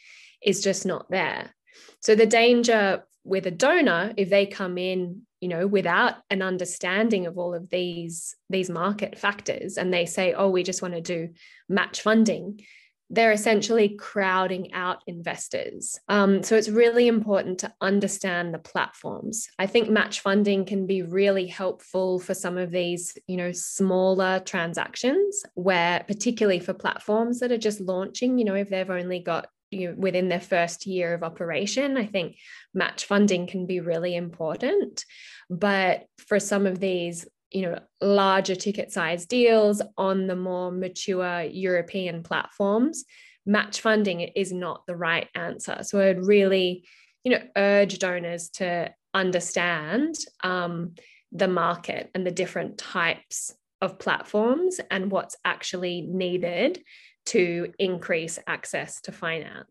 is 0.44 0.62
just 0.62 0.86
not 0.86 1.10
there. 1.10 1.54
So 2.02 2.16
the 2.16 2.26
danger 2.26 3.04
with 3.24 3.46
a 3.46 3.52
donor, 3.52 4.14
if 4.18 4.30
they 4.30 4.48
come 4.48 4.78
in, 4.80 5.22
you 5.42 5.48
know, 5.50 5.68
without 5.68 6.16
an 6.32 6.42
understanding 6.42 7.28
of 7.28 7.38
all 7.38 7.54
of 7.54 7.70
these, 7.70 8.36
these 8.50 8.70
market 8.70 9.18
factors 9.18 9.78
and 9.78 9.94
they 9.94 10.06
say, 10.06 10.34
oh, 10.34 10.50
we 10.50 10.64
just 10.64 10.82
want 10.82 10.96
to 10.96 11.02
do 11.02 11.30
match 11.70 12.02
funding, 12.02 12.62
they're 13.10 13.32
essentially 13.32 13.90
crowding 13.90 14.74
out 14.74 15.04
investors. 15.08 16.00
Um, 16.10 16.44
so 16.44 16.56
it's 16.56 16.70
really 16.70 17.08
important 17.08 17.60
to 17.60 17.74
understand 17.80 18.54
the 18.54 18.60
platforms. 18.60 19.48
I 19.60 19.68
think 19.68 19.90
match 19.90 20.22
funding 20.22 20.66
can 20.66 20.88
be 20.88 21.04
really 21.04 21.48
helpful 21.48 22.20
for 22.20 22.34
some 22.34 22.58
of 22.58 22.72
these, 22.72 23.18
you 23.28 23.38
know, 23.38 23.52
smaller 23.52 24.40
transactions 24.40 25.44
where, 25.54 26.04
particularly 26.08 26.60
for 26.60 26.74
platforms 26.74 27.40
that 27.40 27.52
are 27.52 27.58
just 27.58 27.80
launching, 27.80 28.38
you 28.38 28.46
know, 28.46 28.56
if 28.56 28.70
they've 28.70 28.90
only 28.90 29.20
got 29.20 29.48
you 29.72 29.90
know, 29.90 29.96
within 29.98 30.30
their 30.30 30.40
first 30.40 30.86
year 30.86 31.14
of 31.14 31.24
operation, 31.24 31.98
I 31.98 32.06
think 32.06 32.38
match 32.74 33.06
funding 33.06 33.48
can 33.48 33.66
be 33.66 33.80
really 33.80 34.16
important. 34.16 35.06
But 35.50 36.06
for 36.28 36.40
some 36.40 36.66
of 36.66 36.80
these 36.80 37.28
you 37.56 37.62
know 37.62 37.80
larger 38.02 38.54
ticket 38.56 38.92
size 38.92 39.26
deals 39.26 39.82
on 39.98 40.28
the 40.28 40.36
more 40.36 40.72
mature 40.72 41.42
european 41.42 42.22
platforms 42.22 43.06
match 43.46 43.80
funding 43.80 44.20
is 44.22 44.52
not 44.52 44.86
the 44.88 44.96
right 44.96 45.30
answer. 45.36 45.78
So 45.84 46.02
i'd 46.02 46.26
really 46.26 46.86
you 47.24 47.32
know 47.32 47.42
urge 47.56 47.98
donors 48.00 48.50
to 48.50 48.94
understand 49.14 50.16
um, 50.44 50.96
the 51.32 51.48
market 51.48 52.12
and 52.14 52.28
the 52.28 52.32
different 52.32 52.78
types 52.78 53.54
of 53.82 53.98
platforms 54.00 54.80
and 54.92 55.10
what's 55.10 55.38
actually 55.46 56.02
needed 56.02 56.82
to 57.28 57.74
increase 57.80 58.38
access 58.46 59.02
to 59.02 59.12
finance. 59.12 59.70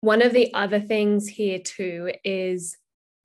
One 0.00 0.22
of 0.22 0.32
the 0.32 0.52
other 0.54 0.80
things 0.80 1.28
here 1.28 1.58
too 1.58 2.12
is 2.24 2.76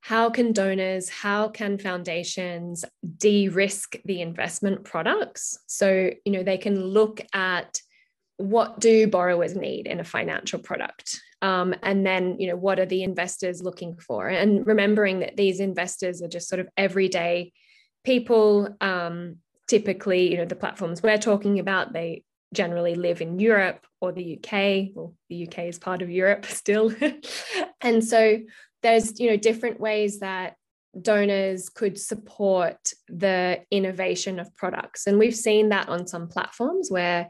how 0.02 0.28
can 0.28 0.52
donors, 0.52 1.08
how 1.08 1.48
can 1.48 1.78
foundations 1.78 2.84
de 3.16 3.48
risk 3.48 3.96
the 4.04 4.20
investment 4.20 4.84
products? 4.84 5.58
So, 5.66 6.10
you 6.24 6.32
know, 6.32 6.42
they 6.42 6.58
can 6.58 6.84
look 6.84 7.20
at 7.32 7.80
what 8.36 8.80
do 8.80 9.06
borrowers 9.06 9.56
need 9.56 9.86
in 9.86 10.00
a 10.00 10.04
financial 10.04 10.58
product 10.58 11.20
um, 11.42 11.74
and 11.82 12.06
then 12.06 12.36
you 12.38 12.46
know 12.46 12.56
what 12.56 12.78
are 12.78 12.86
the 12.86 13.02
investors 13.02 13.62
looking 13.62 13.96
for? 13.96 14.28
And 14.28 14.64
remembering 14.64 15.20
that 15.20 15.36
these 15.36 15.58
investors 15.58 16.22
are 16.22 16.28
just 16.28 16.48
sort 16.48 16.60
of 16.60 16.68
everyday 16.76 17.52
people 18.04 18.74
um, 18.80 19.36
typically 19.66 20.30
you 20.30 20.38
know 20.38 20.44
the 20.44 20.56
platforms 20.56 21.02
we're 21.02 21.18
talking 21.18 21.58
about 21.58 21.92
they 21.92 22.24
generally 22.52 22.94
live 22.94 23.22
in 23.22 23.38
europe 23.38 23.86
or 24.02 24.12
the 24.12 24.36
uk 24.36 24.52
well 24.94 25.14
the 25.30 25.46
uk 25.46 25.58
is 25.60 25.78
part 25.78 26.02
of 26.02 26.10
europe 26.10 26.44
still. 26.60 26.94
And 27.80 28.04
so 28.04 28.38
there's 28.82 29.18
you 29.20 29.30
know 29.30 29.36
different 29.36 29.80
ways 29.80 30.20
that 30.20 30.56
donors 31.00 31.68
could 31.68 31.98
support 31.98 32.92
the 33.08 33.60
innovation 33.70 34.38
of 34.38 34.54
products. 34.56 35.06
And 35.06 35.18
we've 35.18 35.34
seen 35.34 35.70
that 35.70 35.88
on 35.88 36.06
some 36.06 36.28
platforms 36.28 36.90
where 36.90 37.28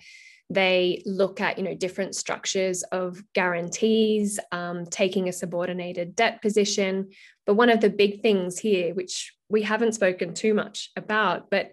they 0.51 1.03
look 1.07 1.41
at 1.41 1.57
you 1.57 1.65
know 1.65 1.75
different 1.75 2.15
structures 2.15 2.83
of 2.85 3.23
guarantees 3.35 4.39
um, 4.51 4.85
taking 4.87 5.29
a 5.29 5.33
subordinated 5.33 6.15
debt 6.17 6.43
position. 6.43 7.11
But 7.47 7.55
one 7.55 7.71
of 7.71 7.81
the 7.81 7.91
big 7.91 8.21
things 8.21 8.59
here 8.59 8.95
which 8.95 9.33
we 9.49 9.63
haven't 9.63 9.93
spoken 9.93 10.35
too 10.35 10.55
much 10.55 10.91
about 10.97 11.51
but 11.51 11.73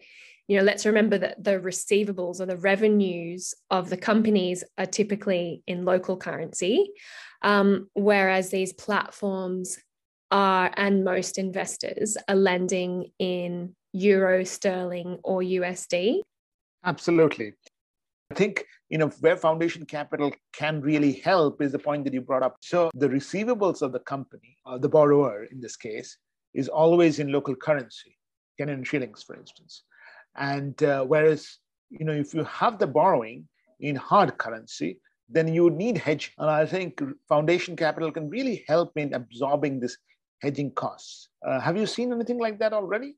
you 0.50 0.58
know 0.58 0.64
let's 0.64 0.86
remember 0.86 1.18
that 1.18 1.42
the 1.42 1.60
receivables 1.60 2.42
or 2.42 2.46
the 2.46 2.58
revenues 2.58 3.54
of 3.70 3.90
the 3.90 3.96
companies 3.96 4.64
are 4.78 4.86
typically 4.86 5.64
in 5.68 5.86
local 5.86 6.18
currency 6.18 6.92
um, 7.42 7.90
whereas 7.94 8.50
these 8.50 8.74
platforms 8.74 9.78
are, 10.32 10.72
and 10.78 11.04
most 11.04 11.38
investors 11.38 12.18
are 12.28 12.36
lending 12.36 13.12
in 13.20 13.76
euro, 13.94 14.44
sterling, 14.44 15.20
or 15.24 15.42
USD. 15.42 16.22
Absolutely. 16.86 17.54
I 18.32 18.36
think 18.36 18.66
you 18.90 18.98
know 18.98 19.08
where 19.22 19.36
foundation 19.36 19.86
capital 19.86 20.32
can 20.54 20.82
really 20.82 21.14
help 21.14 21.62
is 21.62 21.72
the 21.72 21.80
point 21.80 22.04
that 22.04 22.14
you 22.14 22.22
brought 22.22 22.44
up. 22.44 22.58
So 22.62 22.92
the 22.94 23.10
receivables 23.10 23.82
of 23.82 23.92
the 23.92 24.00
company, 24.00 24.58
or 24.66 24.78
the 24.78 24.90
borrower 24.90 25.46
in 25.46 25.60
this 25.60 25.76
case, 25.76 26.18
is 26.54 26.68
always 26.68 27.20
in 27.20 27.32
local 27.32 27.56
currency, 27.56 28.18
Kenyan 28.60 28.86
shillings, 28.86 29.24
for 29.24 29.36
instance. 29.36 29.84
And 30.36 30.82
uh, 30.84 31.04
whereas 31.06 31.58
you 31.90 32.06
know 32.06 32.14
if 32.14 32.34
you 32.34 32.44
have 32.44 32.80
the 32.80 32.88
borrowing 32.88 33.48
in 33.80 33.96
hard 33.96 34.38
currency, 34.38 35.00
then 35.30 35.48
you 35.48 35.70
need 35.70 35.98
hedge. 35.98 36.34
And 36.38 36.50
I 36.50 36.66
think 36.66 37.02
foundation 37.28 37.76
capital 37.76 38.12
can 38.12 38.30
really 38.30 38.64
help 38.68 38.98
in 38.98 39.14
absorbing 39.14 39.80
this 39.80 39.98
hedging 40.42 40.72
costs. 40.72 41.30
Uh, 41.46 41.60
have 41.60 41.78
you 41.78 41.86
seen 41.86 42.12
anything 42.12 42.40
like 42.40 42.60
that 42.60 42.74
already? 42.74 43.16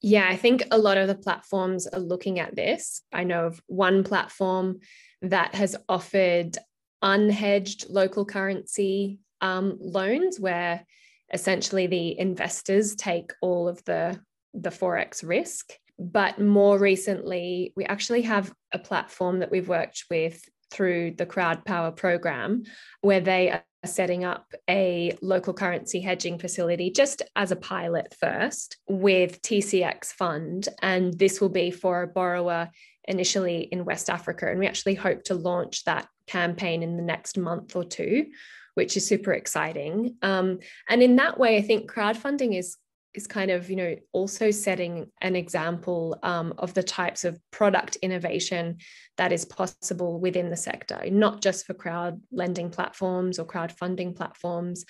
Yeah, 0.00 0.28
I 0.28 0.36
think 0.36 0.64
a 0.70 0.78
lot 0.78 0.98
of 0.98 1.08
the 1.08 1.14
platforms 1.14 1.86
are 1.86 2.00
looking 2.00 2.38
at 2.38 2.54
this. 2.54 3.02
I 3.12 3.24
know 3.24 3.46
of 3.46 3.62
one 3.66 4.04
platform 4.04 4.80
that 5.22 5.54
has 5.54 5.76
offered 5.88 6.58
unhedged 7.02 7.86
local 7.88 8.24
currency 8.24 9.18
um, 9.40 9.78
loans 9.80 10.38
where 10.38 10.84
essentially 11.32 11.86
the 11.86 12.18
investors 12.18 12.94
take 12.94 13.32
all 13.40 13.66
of 13.66 13.82
the, 13.84 14.20
the 14.52 14.70
Forex 14.70 15.26
risk. 15.26 15.72
But 15.98 16.40
more 16.40 16.78
recently, 16.78 17.72
we 17.76 17.84
actually 17.84 18.22
have 18.22 18.52
a 18.72 18.78
platform 18.78 19.40
that 19.40 19.50
we've 19.50 19.68
worked 19.68 20.04
with 20.10 20.42
through 20.70 21.12
the 21.12 21.26
Crowd 21.26 21.64
Power 21.64 21.92
program, 21.92 22.64
where 23.00 23.20
they 23.20 23.50
are 23.50 23.62
setting 23.84 24.24
up 24.24 24.52
a 24.68 25.16
local 25.22 25.54
currency 25.54 26.00
hedging 26.00 26.38
facility 26.38 26.90
just 26.90 27.22
as 27.36 27.52
a 27.52 27.56
pilot 27.56 28.14
first 28.18 28.78
with 28.88 29.40
TCX 29.42 30.06
Fund. 30.06 30.68
And 30.82 31.16
this 31.18 31.40
will 31.40 31.50
be 31.50 31.70
for 31.70 32.02
a 32.02 32.08
borrower 32.08 32.70
initially 33.06 33.60
in 33.70 33.84
West 33.84 34.10
Africa. 34.10 34.50
And 34.50 34.58
we 34.58 34.66
actually 34.66 34.94
hope 34.94 35.22
to 35.24 35.34
launch 35.34 35.84
that 35.84 36.08
campaign 36.26 36.82
in 36.82 36.96
the 36.96 37.02
next 37.02 37.36
month 37.36 37.76
or 37.76 37.84
two, 37.84 38.26
which 38.74 38.96
is 38.96 39.06
super 39.06 39.32
exciting. 39.32 40.16
Um, 40.22 40.58
and 40.88 41.02
in 41.02 41.16
that 41.16 41.38
way, 41.38 41.56
I 41.56 41.62
think 41.62 41.90
crowdfunding 41.90 42.58
is 42.58 42.76
is 43.14 43.26
kind 43.26 43.50
of 43.50 43.70
you 43.70 43.76
know 43.76 43.96
also 44.12 44.50
setting 44.50 45.10
an 45.20 45.36
example 45.36 46.18
um, 46.22 46.54
of 46.58 46.74
the 46.74 46.82
types 46.82 47.24
of 47.24 47.38
product 47.50 47.96
innovation 48.02 48.76
that 49.16 49.32
is 49.32 49.44
possible 49.44 50.18
within 50.18 50.50
the 50.50 50.56
sector 50.56 51.00
not 51.10 51.40
just 51.40 51.66
for 51.66 51.74
crowd 51.74 52.20
lending 52.32 52.70
platforms 52.70 53.38
or 53.38 53.46
crowdfunding 53.46 54.14
platforms 54.14 54.84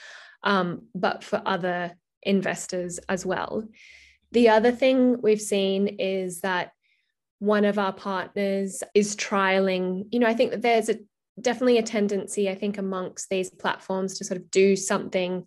um, 0.44 0.82
but 0.94 1.24
for 1.24 1.42
other 1.44 1.96
investors 2.22 2.98
as 3.08 3.26
well. 3.26 3.64
The 4.32 4.48
other 4.50 4.72
thing 4.72 5.20
we've 5.20 5.40
seen 5.40 5.88
is 5.98 6.40
that 6.40 6.72
one 7.38 7.64
of 7.64 7.78
our 7.78 7.92
partners 7.92 8.82
is 8.94 9.16
trialing 9.16 10.06
you 10.10 10.18
know 10.18 10.26
i 10.26 10.32
think 10.32 10.52
that 10.52 10.62
there's 10.62 10.88
a 10.88 10.96
definitely 11.38 11.76
a 11.76 11.82
tendency 11.82 12.48
i 12.48 12.54
think 12.54 12.78
amongst 12.78 13.28
these 13.28 13.50
platforms 13.50 14.16
to 14.16 14.24
sort 14.24 14.40
of 14.40 14.50
do 14.50 14.76
something 14.76 15.44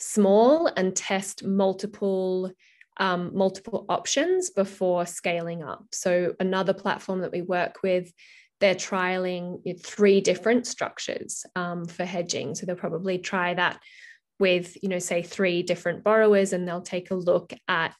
small 0.00 0.66
and 0.66 0.96
test 0.96 1.44
multiple 1.44 2.50
um, 2.96 3.30
multiple 3.34 3.86
options 3.88 4.50
before 4.50 5.06
scaling 5.06 5.62
up. 5.62 5.84
So 5.92 6.34
another 6.38 6.74
platform 6.74 7.20
that 7.20 7.32
we 7.32 7.40
work 7.40 7.76
with, 7.82 8.12
they're 8.58 8.74
trialing 8.74 9.62
three 9.82 10.20
different 10.20 10.66
structures 10.66 11.46
um, 11.56 11.86
for 11.86 12.04
hedging. 12.04 12.54
So 12.54 12.66
they'll 12.66 12.76
probably 12.76 13.16
try 13.18 13.54
that 13.54 13.80
with, 14.38 14.76
you 14.82 14.90
know, 14.90 14.98
say 14.98 15.22
three 15.22 15.62
different 15.62 16.04
borrowers, 16.04 16.52
and 16.52 16.68
they'll 16.68 16.82
take 16.82 17.10
a 17.10 17.14
look 17.14 17.54
at, 17.68 17.96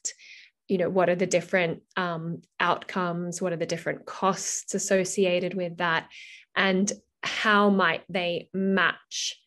you 0.67 0.77
know, 0.77 0.89
what 0.89 1.09
are 1.09 1.15
the 1.15 1.25
different 1.25 1.81
um, 1.97 2.41
outcomes, 2.59 3.41
what 3.41 3.53
are 3.53 3.57
the 3.57 3.65
different 3.65 4.05
costs 4.05 4.75
associated 4.75 5.55
with 5.55 5.77
that, 5.77 6.09
and 6.55 6.91
how 7.23 7.69
might 7.71 8.03
they 8.09 8.49
match 8.53 9.40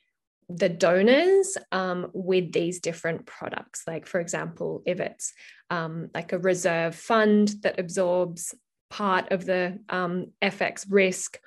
the 0.49 0.69
donors 0.69 1.57
um, 1.73 2.11
with 2.13 2.53
these 2.53 2.81
different 2.81 3.27
products. 3.27 3.83
Like, 3.87 4.07
for 4.07 4.21
example, 4.21 4.83
if 4.87 5.01
it's 5.01 5.33
um, 5.71 6.11
like 6.15 6.33
a 6.33 6.39
reserve 6.39 6.95
fund 6.95 7.49
that 7.63 7.79
absorbs 7.79 8.55
part 8.91 9.33
of 9.33 9.45
the 9.45 9.79
um, 9.89 10.33
FX 10.43 10.87
risk, 10.89 11.39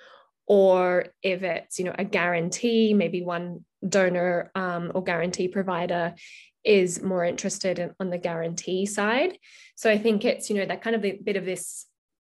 or 0.45 1.07
if 1.21 1.43
it's 1.43 1.79
you 1.79 1.85
know 1.85 1.95
a 1.97 2.05
guarantee, 2.05 2.93
maybe 2.93 3.21
one 3.21 3.65
donor 3.87 4.51
um, 4.55 4.91
or 4.95 5.03
guarantee 5.03 5.47
provider 5.47 6.15
is 6.63 7.01
more 7.01 7.23
interested 7.23 7.79
in, 7.79 7.91
on 7.99 8.09
the 8.09 8.17
guarantee 8.17 8.85
side. 8.85 9.37
So 9.75 9.89
I 9.89 9.97
think 9.97 10.25
it's 10.25 10.49
you 10.49 10.57
know 10.57 10.65
that 10.65 10.81
kind 10.81 10.95
of 10.95 11.05
a 11.05 11.13
bit 11.13 11.35
of 11.35 11.45
this 11.45 11.85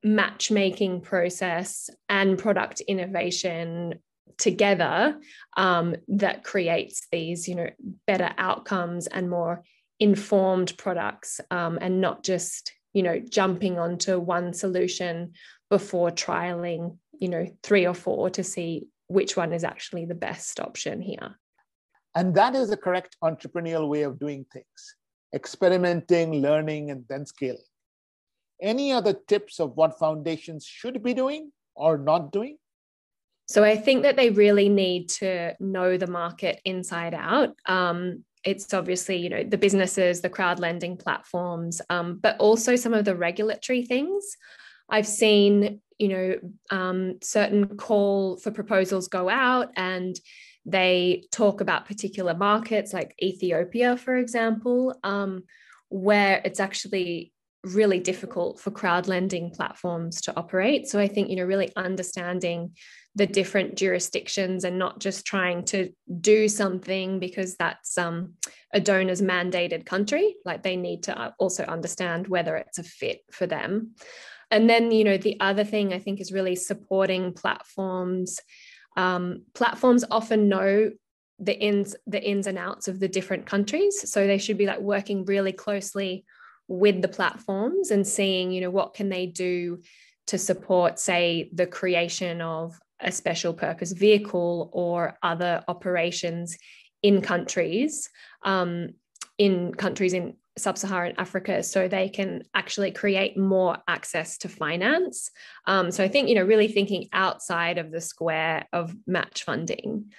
matchmaking 0.02 1.00
process 1.00 1.88
and 2.08 2.38
product 2.38 2.80
innovation 2.80 4.00
together 4.38 5.18
um, 5.56 5.94
that 6.08 6.42
creates 6.44 7.06
these 7.12 7.48
you 7.48 7.54
know 7.54 7.68
better 8.06 8.30
outcomes 8.38 9.06
and 9.06 9.28
more 9.28 9.62
informed 10.00 10.76
products 10.78 11.40
um, 11.50 11.78
and 11.80 12.00
not 12.00 12.24
just 12.24 12.72
you 12.92 13.02
know 13.02 13.20
jumping 13.20 13.78
onto 13.78 14.18
one 14.18 14.52
solution 14.52 15.32
before 15.70 16.10
trialing 16.10 16.96
you 17.18 17.28
know 17.28 17.46
three 17.62 17.86
or 17.86 17.94
four 17.94 18.30
to 18.30 18.42
see 18.42 18.86
which 19.08 19.36
one 19.36 19.52
is 19.52 19.64
actually 19.64 20.06
the 20.06 20.14
best 20.14 20.58
option 20.58 21.02
here. 21.02 21.38
And 22.14 22.34
that 22.34 22.54
is 22.54 22.70
the 22.70 22.76
correct 22.76 23.16
entrepreneurial 23.22 23.88
way 23.88 24.02
of 24.02 24.18
doing 24.18 24.46
things 24.52 24.96
experimenting 25.34 26.34
learning 26.34 26.90
and 26.90 27.04
then 27.08 27.26
scaling. 27.26 27.64
Any 28.60 28.92
other 28.92 29.14
tips 29.14 29.60
of 29.60 29.76
what 29.76 29.98
foundations 29.98 30.64
should 30.66 31.02
be 31.02 31.14
doing 31.14 31.52
or 31.74 31.98
not 31.98 32.32
doing 32.32 32.58
so 33.52 33.62
I 33.62 33.76
think 33.76 34.04
that 34.04 34.16
they 34.16 34.30
really 34.30 34.70
need 34.70 35.10
to 35.20 35.54
know 35.60 35.98
the 35.98 36.06
market 36.06 36.58
inside 36.64 37.12
out. 37.12 37.54
Um, 37.66 38.24
it's 38.44 38.72
obviously 38.72 39.18
you 39.18 39.28
know 39.28 39.44
the 39.44 39.58
businesses, 39.58 40.22
the 40.22 40.30
crowd 40.30 40.58
lending 40.58 40.96
platforms, 40.96 41.82
um, 41.90 42.18
but 42.22 42.38
also 42.38 42.76
some 42.76 42.94
of 42.94 43.04
the 43.04 43.14
regulatory 43.14 43.84
things. 43.84 44.24
I've 44.88 45.06
seen 45.06 45.82
you 45.98 46.08
know 46.08 46.36
um, 46.70 47.18
certain 47.22 47.76
call 47.76 48.38
for 48.38 48.50
proposals 48.50 49.08
go 49.08 49.28
out 49.28 49.68
and 49.76 50.18
they 50.64 51.24
talk 51.30 51.60
about 51.60 51.84
particular 51.84 52.34
markets 52.34 52.94
like 52.94 53.14
Ethiopia, 53.22 53.98
for 53.98 54.16
example, 54.16 54.98
um, 55.04 55.42
where 55.90 56.40
it's 56.42 56.60
actually 56.60 57.34
really 57.64 58.00
difficult 58.00 58.58
for 58.58 58.70
crowd 58.70 59.06
lending 59.06 59.50
platforms 59.50 60.20
to 60.22 60.36
operate. 60.36 60.88
So 60.88 60.98
I 60.98 61.08
think 61.08 61.30
you 61.30 61.36
know 61.36 61.44
really 61.44 61.70
understanding 61.76 62.72
the 63.14 63.26
different 63.26 63.76
jurisdictions 63.76 64.64
and 64.64 64.78
not 64.78 64.98
just 64.98 65.26
trying 65.26 65.64
to 65.66 65.90
do 66.20 66.48
something 66.48 67.18
because 67.18 67.56
that's 67.56 67.98
um, 67.98 68.34
a 68.72 68.80
donor's 68.80 69.20
mandated 69.20 69.84
country. 69.84 70.34
Like 70.44 70.62
they 70.62 70.76
need 70.76 71.04
to 71.04 71.18
uh, 71.18 71.32
also 71.38 71.64
understand 71.64 72.26
whether 72.28 72.56
it's 72.56 72.78
a 72.78 72.82
fit 72.82 73.20
for 73.30 73.46
them. 73.46 73.94
And 74.50 74.68
then, 74.68 74.90
you 74.90 75.04
know, 75.04 75.18
the 75.18 75.38
other 75.40 75.64
thing 75.64 75.92
I 75.92 75.98
think 75.98 76.20
is 76.20 76.32
really 76.32 76.56
supporting 76.56 77.32
platforms. 77.32 78.40
Um, 78.96 79.44
platforms 79.54 80.04
often 80.10 80.48
know 80.48 80.90
the 81.38 81.58
ins 81.58 81.96
the 82.06 82.22
ins 82.22 82.46
and 82.46 82.58
outs 82.58 82.86
of 82.86 83.00
the 83.00 83.08
different 83.08 83.46
countries, 83.46 84.10
so 84.10 84.26
they 84.26 84.38
should 84.38 84.58
be 84.58 84.66
like 84.66 84.80
working 84.80 85.24
really 85.24 85.52
closely 85.52 86.24
with 86.68 87.02
the 87.02 87.08
platforms 87.08 87.90
and 87.90 88.06
seeing, 88.06 88.50
you 88.50 88.60
know, 88.60 88.70
what 88.70 88.94
can 88.94 89.08
they 89.08 89.26
do 89.26 89.80
to 90.28 90.38
support, 90.38 90.98
say, 90.98 91.50
the 91.52 91.66
creation 91.66 92.40
of 92.40 92.78
a 93.00 93.10
special 93.10 93.52
purpose 93.52 93.92
vehicle 93.92 94.70
or 94.72 95.18
other 95.22 95.62
operations 95.66 96.56
in 97.02 97.20
countries, 97.20 98.08
um, 98.44 98.90
in 99.38 99.74
countries 99.74 100.12
in 100.12 100.36
sub 100.56 100.78
Saharan 100.78 101.14
Africa, 101.18 101.62
so 101.62 101.88
they 101.88 102.08
can 102.08 102.42
actually 102.54 102.92
create 102.92 103.36
more 103.36 103.78
access 103.88 104.38
to 104.38 104.48
finance. 104.48 105.30
Um, 105.66 105.90
so 105.90 106.04
I 106.04 106.08
think, 106.08 106.28
you 106.28 106.34
know, 106.34 106.44
really 106.44 106.68
thinking 106.68 107.08
outside 107.12 107.78
of 107.78 107.90
the 107.90 108.00
square 108.00 108.66
of 108.72 108.94
match 109.06 109.44
funding. 109.44 110.12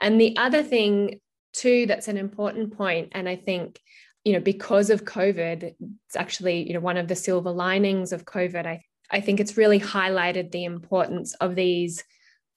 And 0.00 0.20
the 0.20 0.36
other 0.36 0.62
thing, 0.62 1.20
too, 1.52 1.86
that's 1.86 2.08
an 2.08 2.16
important 2.16 2.76
point, 2.76 3.10
and 3.12 3.28
I 3.28 3.36
think 3.36 3.78
you 4.24 4.32
know 4.32 4.40
because 4.40 4.90
of 4.90 5.04
covid 5.04 5.74
it's 6.06 6.16
actually 6.16 6.66
you 6.66 6.74
know 6.74 6.80
one 6.80 6.96
of 6.96 7.08
the 7.08 7.16
silver 7.16 7.50
linings 7.50 8.12
of 8.12 8.24
covid 8.24 8.66
i 8.66 8.82
I 9.12 9.20
think 9.20 9.38
it's 9.38 9.58
really 9.58 9.78
highlighted 9.78 10.50
the 10.50 10.64
importance 10.64 11.34
of 11.34 11.54
these 11.54 12.02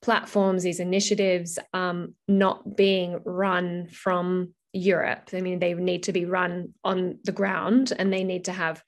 platforms, 0.02 0.64
these 0.64 0.80
initiatives 0.80 1.60
um, 1.74 2.16
not 2.28 2.78
being 2.78 3.20
run 3.26 3.88
from 3.90 4.54
Europe. 4.72 5.30
I 5.34 5.42
mean, 5.42 5.60
they 5.60 5.74
need 5.74 6.04
to 6.04 6.14
be 6.14 6.26
run 6.26 6.74
on 6.84 7.20
the 7.24 7.32
ground 7.32 7.92
and 7.98 8.12
they 8.12 8.24
need 8.24 8.46
to 8.46 8.54
have 8.54 8.82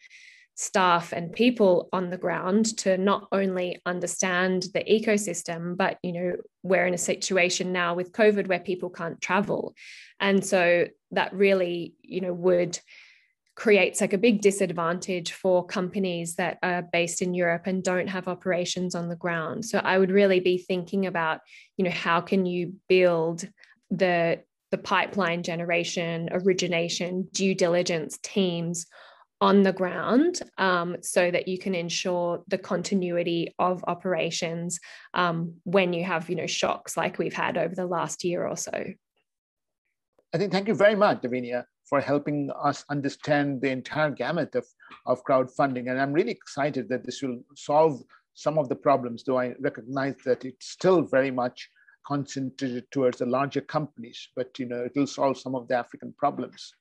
staff 0.60 1.14
and 1.14 1.32
people 1.32 1.88
on 1.94 2.10
the 2.10 2.18
ground 2.18 2.78
to 2.78 2.98
not 2.98 3.28
only 3.32 3.80
understand 3.86 4.64
the 4.74 4.84
ecosystem 4.84 5.78
but 5.78 6.00
you 6.02 6.12
know 6.12 6.36
we're 6.64 6.88
in 6.88 6.96
a 6.96 6.98
situation 6.98 7.72
now 7.72 7.94
with 7.94 8.12
covid 8.12 8.48
where 8.48 8.60
people 8.60 8.90
can't 8.90 9.22
travel 9.22 9.76
and 10.20 10.44
so 10.44 10.88
that 11.12 11.32
really 11.34 11.94
you 12.02 12.22
know 12.22 12.34
would 12.34 12.80
creates 13.54 14.02
like 14.02 14.14
a 14.14 14.20
big 14.20 14.42
disadvantage 14.42 15.32
for 15.32 15.66
companies 15.66 16.36
that 16.36 16.60
are 16.62 16.84
based 16.84 17.24
in 17.24 17.34
Europe 17.34 17.64
and 17.66 17.84
don't 17.84 18.08
have 18.08 18.28
operations 18.28 18.94
on 18.94 19.10
the 19.10 19.16
ground. 19.16 19.66
So 19.66 19.80
I 19.80 19.98
would 19.98 20.12
really 20.12 20.40
be 20.40 20.60
thinking 20.60 21.08
about, 21.08 21.40
you 21.76 21.84
know, 21.84 21.90
how 21.90 22.22
can 22.22 22.46
you 22.46 22.76
build 22.88 23.50
the 23.90 24.42
the 24.70 24.78
pipeline 24.78 25.44
generation, 25.44 26.30
origination, 26.32 27.28
due 27.32 27.56
diligence 27.56 28.20
teams 28.22 28.86
on 29.40 29.64
the 29.64 29.74
ground 29.74 30.40
um, 30.58 30.98
so 31.02 31.30
that 31.30 31.48
you 31.48 31.60
can 31.60 31.76
ensure 31.76 32.44
the 32.48 32.58
continuity 32.58 33.54
of 33.60 33.84
operations 33.88 34.80
um, 35.14 35.54
when 35.64 35.94
you 35.94 36.04
have 36.04 36.30
you 36.30 36.36
know 36.36 36.48
shocks 36.48 36.98
like 36.98 37.18
we've 37.18 37.34
had 37.34 37.58
over 37.58 37.76
the 37.76 37.86
last 37.86 38.24
year 38.24 38.48
or 38.48 38.58
so. 38.58 38.86
I 40.34 40.38
think 40.38 40.52
thank 40.52 40.68
you 40.68 40.76
very 40.76 40.96
much, 40.96 41.22
Davinia 41.22 41.66
for 41.88 42.02
helping 42.02 42.52
us 42.62 42.84
understand 42.90 43.62
the 43.62 43.70
entire 43.70 44.12
gamut 44.12 44.54
of, 44.56 44.66
of 45.06 45.24
crowdfunding. 45.24 45.90
And 45.90 46.00
I'm 46.00 46.12
really 46.12 46.32
excited 46.32 46.90
that 46.90 47.06
this 47.06 47.22
will 47.22 47.40
solve 47.56 48.04
some 48.34 48.58
of 48.58 48.70
the 48.70 48.76
problems, 48.76 49.24
though 49.24 49.40
I 49.40 49.56
recognize 49.60 50.16
that 50.26 50.46
it's 50.46 50.70
still 50.70 51.02
very 51.02 51.32
much 51.32 51.70
concentrated 52.06 52.90
towards 52.92 53.20
the 53.20 53.26
larger 53.26 53.62
companies, 53.62 54.30
but 54.36 54.58
you 54.60 54.66
know, 54.66 54.82
it 54.82 54.92
will 54.96 55.08
solve 55.08 55.38
some 55.38 55.56
of 55.56 55.68
the 55.68 55.76
African 55.76 56.14
problems. 56.18 56.74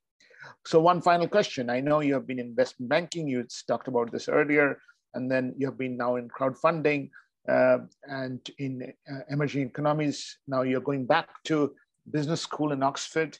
So 0.65 0.81
one 0.81 1.01
final 1.01 1.29
question. 1.29 1.71
I 1.71 1.81
know 1.81 2.01
you 2.01 2.15
have 2.15 2.27
been 2.27 2.39
in 2.39 2.47
investment 2.47 2.89
banking, 2.89 3.29
you 3.29 3.47
talked 3.67 3.89
about 3.89 4.11
this 4.13 4.29
earlier, 4.29 4.79
and 5.15 5.31
then 5.31 5.55
you 5.57 5.67
have 5.67 5.79
been 5.79 5.97
now 5.97 6.17
in 6.17 6.29
crowdfunding 6.29 7.11
uh, 7.49 7.79
and 8.05 8.41
in 8.59 8.93
uh, 9.11 9.21
emerging 9.31 9.67
economies. 9.67 10.39
Now 10.47 10.63
you're 10.63 10.81
going 10.81 11.07
back 11.07 11.29
to 11.45 11.75
business 12.11 12.41
school 12.41 12.73
in 12.73 12.83
Oxford. 12.83 13.39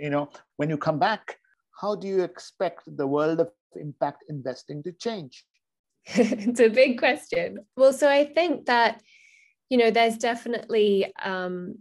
You 0.00 0.10
know, 0.10 0.30
when 0.56 0.70
you 0.70 0.78
come 0.78 0.98
back, 0.98 1.38
how 1.80 1.94
do 1.94 2.06
you 2.06 2.22
expect 2.22 2.82
the 2.96 3.06
world 3.06 3.40
of 3.40 3.50
impact 3.74 4.24
investing 4.28 4.82
to 4.84 4.92
change? 4.92 5.44
it's 6.06 6.60
a 6.60 6.68
big 6.68 6.98
question. 6.98 7.58
Well, 7.76 7.92
so 7.92 8.08
I 8.08 8.24
think 8.24 8.66
that, 8.66 9.02
you 9.68 9.78
know, 9.78 9.90
there's 9.90 10.16
definitely 10.16 11.12
um, 11.22 11.78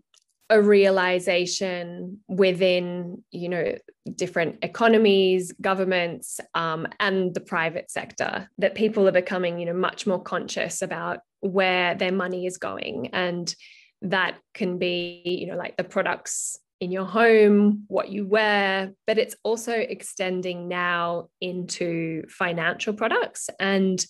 a 0.50 0.62
realization 0.62 2.20
within 2.28 3.24
you 3.32 3.50
know 3.50 3.76
different 4.14 4.60
economies 4.62 5.52
governments 5.60 6.40
um, 6.54 6.88
and 7.00 7.34
the 7.34 7.40
private 7.40 7.90
sector 7.90 8.50
that 8.60 8.76
people 8.76 9.08
are 9.08 9.12
becoming 9.12 9.60
you 9.60 9.66
know 9.66 9.74
much 9.74 10.06
more 10.06 10.22
conscious 10.22 10.82
about 10.82 11.20
where 11.40 11.96
their 11.96 12.12
money 12.12 12.46
is 12.46 12.58
going. 12.58 13.10
And 13.14 13.54
that 14.02 14.38
can 14.54 14.78
be 14.78 15.22
you 15.26 15.48
know 15.48 15.56
like 15.56 15.78
the 15.78 15.84
products 15.84 16.60
in 16.82 16.92
your 16.92 17.06
home 17.06 17.86
what 17.88 18.10
you 18.10 18.28
wear 18.28 18.92
but 19.08 19.18
it's 19.18 19.36
also 19.44 19.72
extending 19.72 20.68
now 20.68 21.30
into 21.42 22.24
financial 22.30 22.94
products. 22.94 23.50
And 23.60 24.06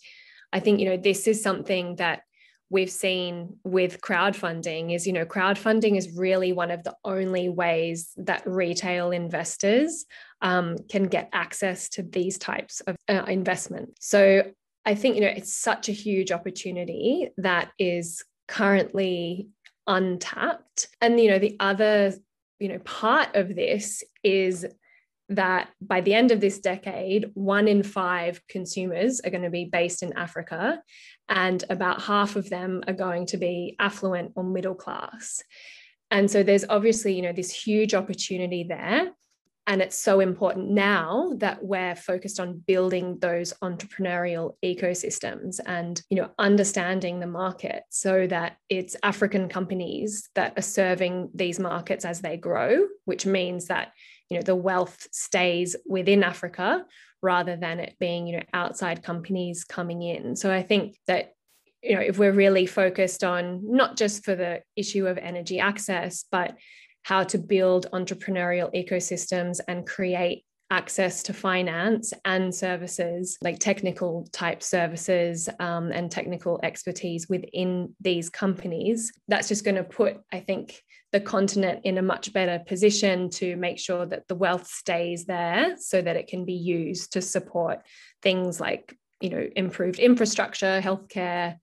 i 0.52 0.60
think 0.60 0.80
you 0.80 0.90
know 0.90 0.98
this 0.98 1.28
is 1.28 1.42
something 1.42 1.96
that 1.96 2.22
we've 2.70 2.90
seen 2.90 3.58
with 3.64 4.02
crowdfunding 4.02 4.94
is 4.94 5.06
you 5.06 5.14
know 5.14 5.26
crowdfunding 5.26 5.98
is 5.98 6.16
really 6.16 6.52
one 6.54 6.72
of 6.72 6.84
the 6.84 6.96
only 7.04 7.50
ways 7.50 8.12
that 8.18 8.44
retail 8.46 9.12
investors 9.12 10.06
um, 10.42 10.78
can 10.90 11.04
get 11.04 11.30
access 11.34 11.90
to 11.90 12.04
these 12.04 12.38
types 12.38 12.82
of 12.82 12.96
uh, 13.10 13.24
investment. 13.28 13.90
So 14.00 14.44
i 14.88 14.94
think 14.94 15.16
you 15.16 15.22
know 15.22 15.28
it's 15.28 15.56
such 15.56 15.90
a 15.90 15.92
huge 15.92 16.32
opportunity 16.32 17.30
that 17.38 17.72
is 17.80 18.24
currently 18.48 19.48
untapped. 19.88 20.88
And 21.02 21.20
you 21.20 21.30
know 21.30 21.40
the 21.40 21.56
other 21.60 22.14
you 22.60 22.70
know 22.70 22.80
part 22.80 23.36
of 23.36 23.56
this 23.56 24.04
is 24.24 24.66
that 25.30 25.70
by 25.82 26.02
the 26.02 26.14
end 26.14 26.32
of 26.32 26.40
this 26.40 26.60
decade, 26.60 27.32
one 27.34 27.68
in 27.68 27.84
five 27.84 28.42
consumers 28.48 29.22
are 29.22 29.32
going 29.32 29.44
to 29.44 29.50
be 29.50 29.66
based 29.66 30.04
in 30.04 30.14
Africa, 30.14 30.82
and 31.28 31.64
about 31.70 32.02
half 32.02 32.36
of 32.36 32.50
them 32.50 32.84
are 32.88 32.94
going 32.94 33.26
to 33.28 33.38
be 33.38 33.76
affluent 33.80 34.34
or 34.36 34.44
middle 34.44 34.76
class. 34.76 35.42
And 36.12 36.30
so 36.30 36.44
there's 36.44 36.66
obviously, 36.70 37.16
you 37.16 37.24
know, 37.24 37.34
this 37.34 37.52
huge 37.52 37.94
opportunity 37.96 38.64
there. 38.64 39.12
And 39.68 39.82
it's 39.82 39.98
so 39.98 40.20
important 40.20 40.70
now 40.70 41.34
that 41.38 41.64
we're 41.64 41.96
focused 41.96 42.40
on 42.40 42.64
building 42.68 43.18
those 43.20 43.52
entrepreneurial 43.64 44.58
ecosystems 44.64 45.60
and, 45.66 46.00
you 46.12 46.18
know, 46.18 46.30
understanding 46.38 47.20
the 47.20 47.26
market 47.26 47.82
so 47.90 48.28
that 48.28 48.58
it's 48.70 48.96
African 49.02 49.50
companies 49.50 50.30
that 50.36 50.54
are 50.56 50.62
serving 50.62 51.32
these 51.34 51.60
markets 51.60 52.06
as 52.06 52.22
they 52.22 52.38
grow, 52.38 52.86
which 53.06 53.26
means 53.26 53.66
that 53.66 53.94
you 54.30 54.38
know 54.38 54.44
the 54.44 54.56
wealth 54.56 55.08
stays 55.12 55.76
within 55.86 56.24
africa 56.24 56.86
rather 57.26 57.56
than 57.58 57.80
it 57.80 57.96
being 58.00 58.28
you 58.28 58.38
know 58.38 58.44
outside 58.54 59.04
companies 59.04 59.66
coming 59.66 60.02
in. 60.04 60.36
So 60.36 60.54
i 60.54 60.62
think 60.62 60.98
that 61.08 61.34
you 61.82 61.96
know 61.96 62.02
if 62.02 62.18
we're 62.18 62.32
really 62.32 62.66
focused 62.66 63.24
on 63.24 63.62
not 63.64 63.98
just 63.98 64.24
for 64.24 64.36
the 64.36 64.62
issue 64.76 65.08
of 65.08 65.18
energy 65.18 65.60
access 65.60 66.26
but 66.32 66.56
how 67.04 67.24
to 67.24 67.38
build 67.38 67.88
entrepreneurial 67.94 68.74
ecosystems 68.74 69.60
and 69.68 69.88
create 69.88 70.44
access 70.72 71.22
to 71.24 71.34
finance 71.34 72.12
and 72.26 72.54
services 72.54 73.38
like 73.42 73.60
technical 73.60 74.28
type 74.32 74.64
services 74.64 75.48
um, 75.60 75.92
and 75.92 76.10
technical 76.10 76.60
expertise 76.64 77.30
within 77.30 77.96
these 78.02 78.30
companies 78.30 79.14
that's 79.28 79.48
just 79.48 79.64
going 79.64 79.76
to 79.76 79.84
put 79.84 80.18
i 80.34 80.40
think 80.40 80.82
the 81.16 81.22
continent 81.22 81.80
in 81.86 81.98
a 81.98 82.02
much 82.02 82.34
better 82.34 82.60
position 82.68 83.30
to 83.30 83.56
make 83.56 83.80
sure 83.80 84.06
that 84.06 84.28
the 84.28 84.36
wealth 84.36 84.68
stays 84.68 85.24
there 85.24 85.78
so 85.80 86.02
that 86.02 86.18
it 86.18 86.28
can 86.28 86.44
be 86.44 86.60
used 86.78 87.14
to 87.14 87.22
support 87.22 87.80
things 88.22 88.60
like 88.60 88.94
you 89.22 89.30
know 89.30 89.48
improved 89.56 89.98
infrastructure 89.98 90.82
healthcare 90.82 91.56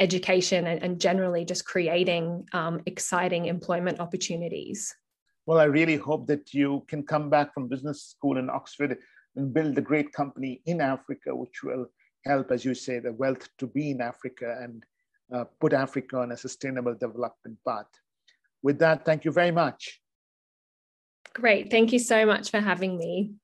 education 0.00 0.66
and, 0.66 0.82
and 0.82 1.00
generally 1.00 1.44
just 1.44 1.64
creating 1.64 2.44
um, 2.52 2.80
exciting 2.86 3.46
employment 3.46 4.00
opportunities 4.00 4.92
well, 5.46 5.60
I 5.60 5.64
really 5.78 5.94
hope 5.96 6.26
that 6.26 6.52
you 6.52 6.82
can 6.88 7.04
come 7.04 7.30
back 7.30 7.54
from 7.54 7.68
business 7.68 8.02
school 8.02 8.36
in 8.36 8.50
Oxford 8.50 8.98
and 9.36 9.54
build 9.54 9.78
a 9.78 9.80
great 9.80 10.12
company 10.12 10.60
in 10.66 10.80
Africa, 10.80 11.36
which 11.36 11.62
will 11.62 11.86
help, 12.24 12.50
as 12.50 12.64
you 12.64 12.74
say, 12.74 12.98
the 12.98 13.12
wealth 13.12 13.48
to 13.58 13.68
be 13.68 13.92
in 13.92 14.00
Africa 14.00 14.58
and 14.60 14.84
uh, 15.32 15.44
put 15.60 15.72
Africa 15.72 16.18
on 16.18 16.32
a 16.32 16.36
sustainable 16.36 16.94
development 16.94 17.58
path. 17.64 17.86
With 18.66 18.80
that, 18.80 19.04
thank 19.04 19.24
you 19.24 19.30
very 19.30 19.52
much. 19.52 20.00
Great. 21.32 21.70
Thank 21.70 21.92
you 21.92 22.00
so 22.00 22.26
much 22.26 22.50
for 22.50 22.58
having 22.58 22.98
me. 22.98 23.34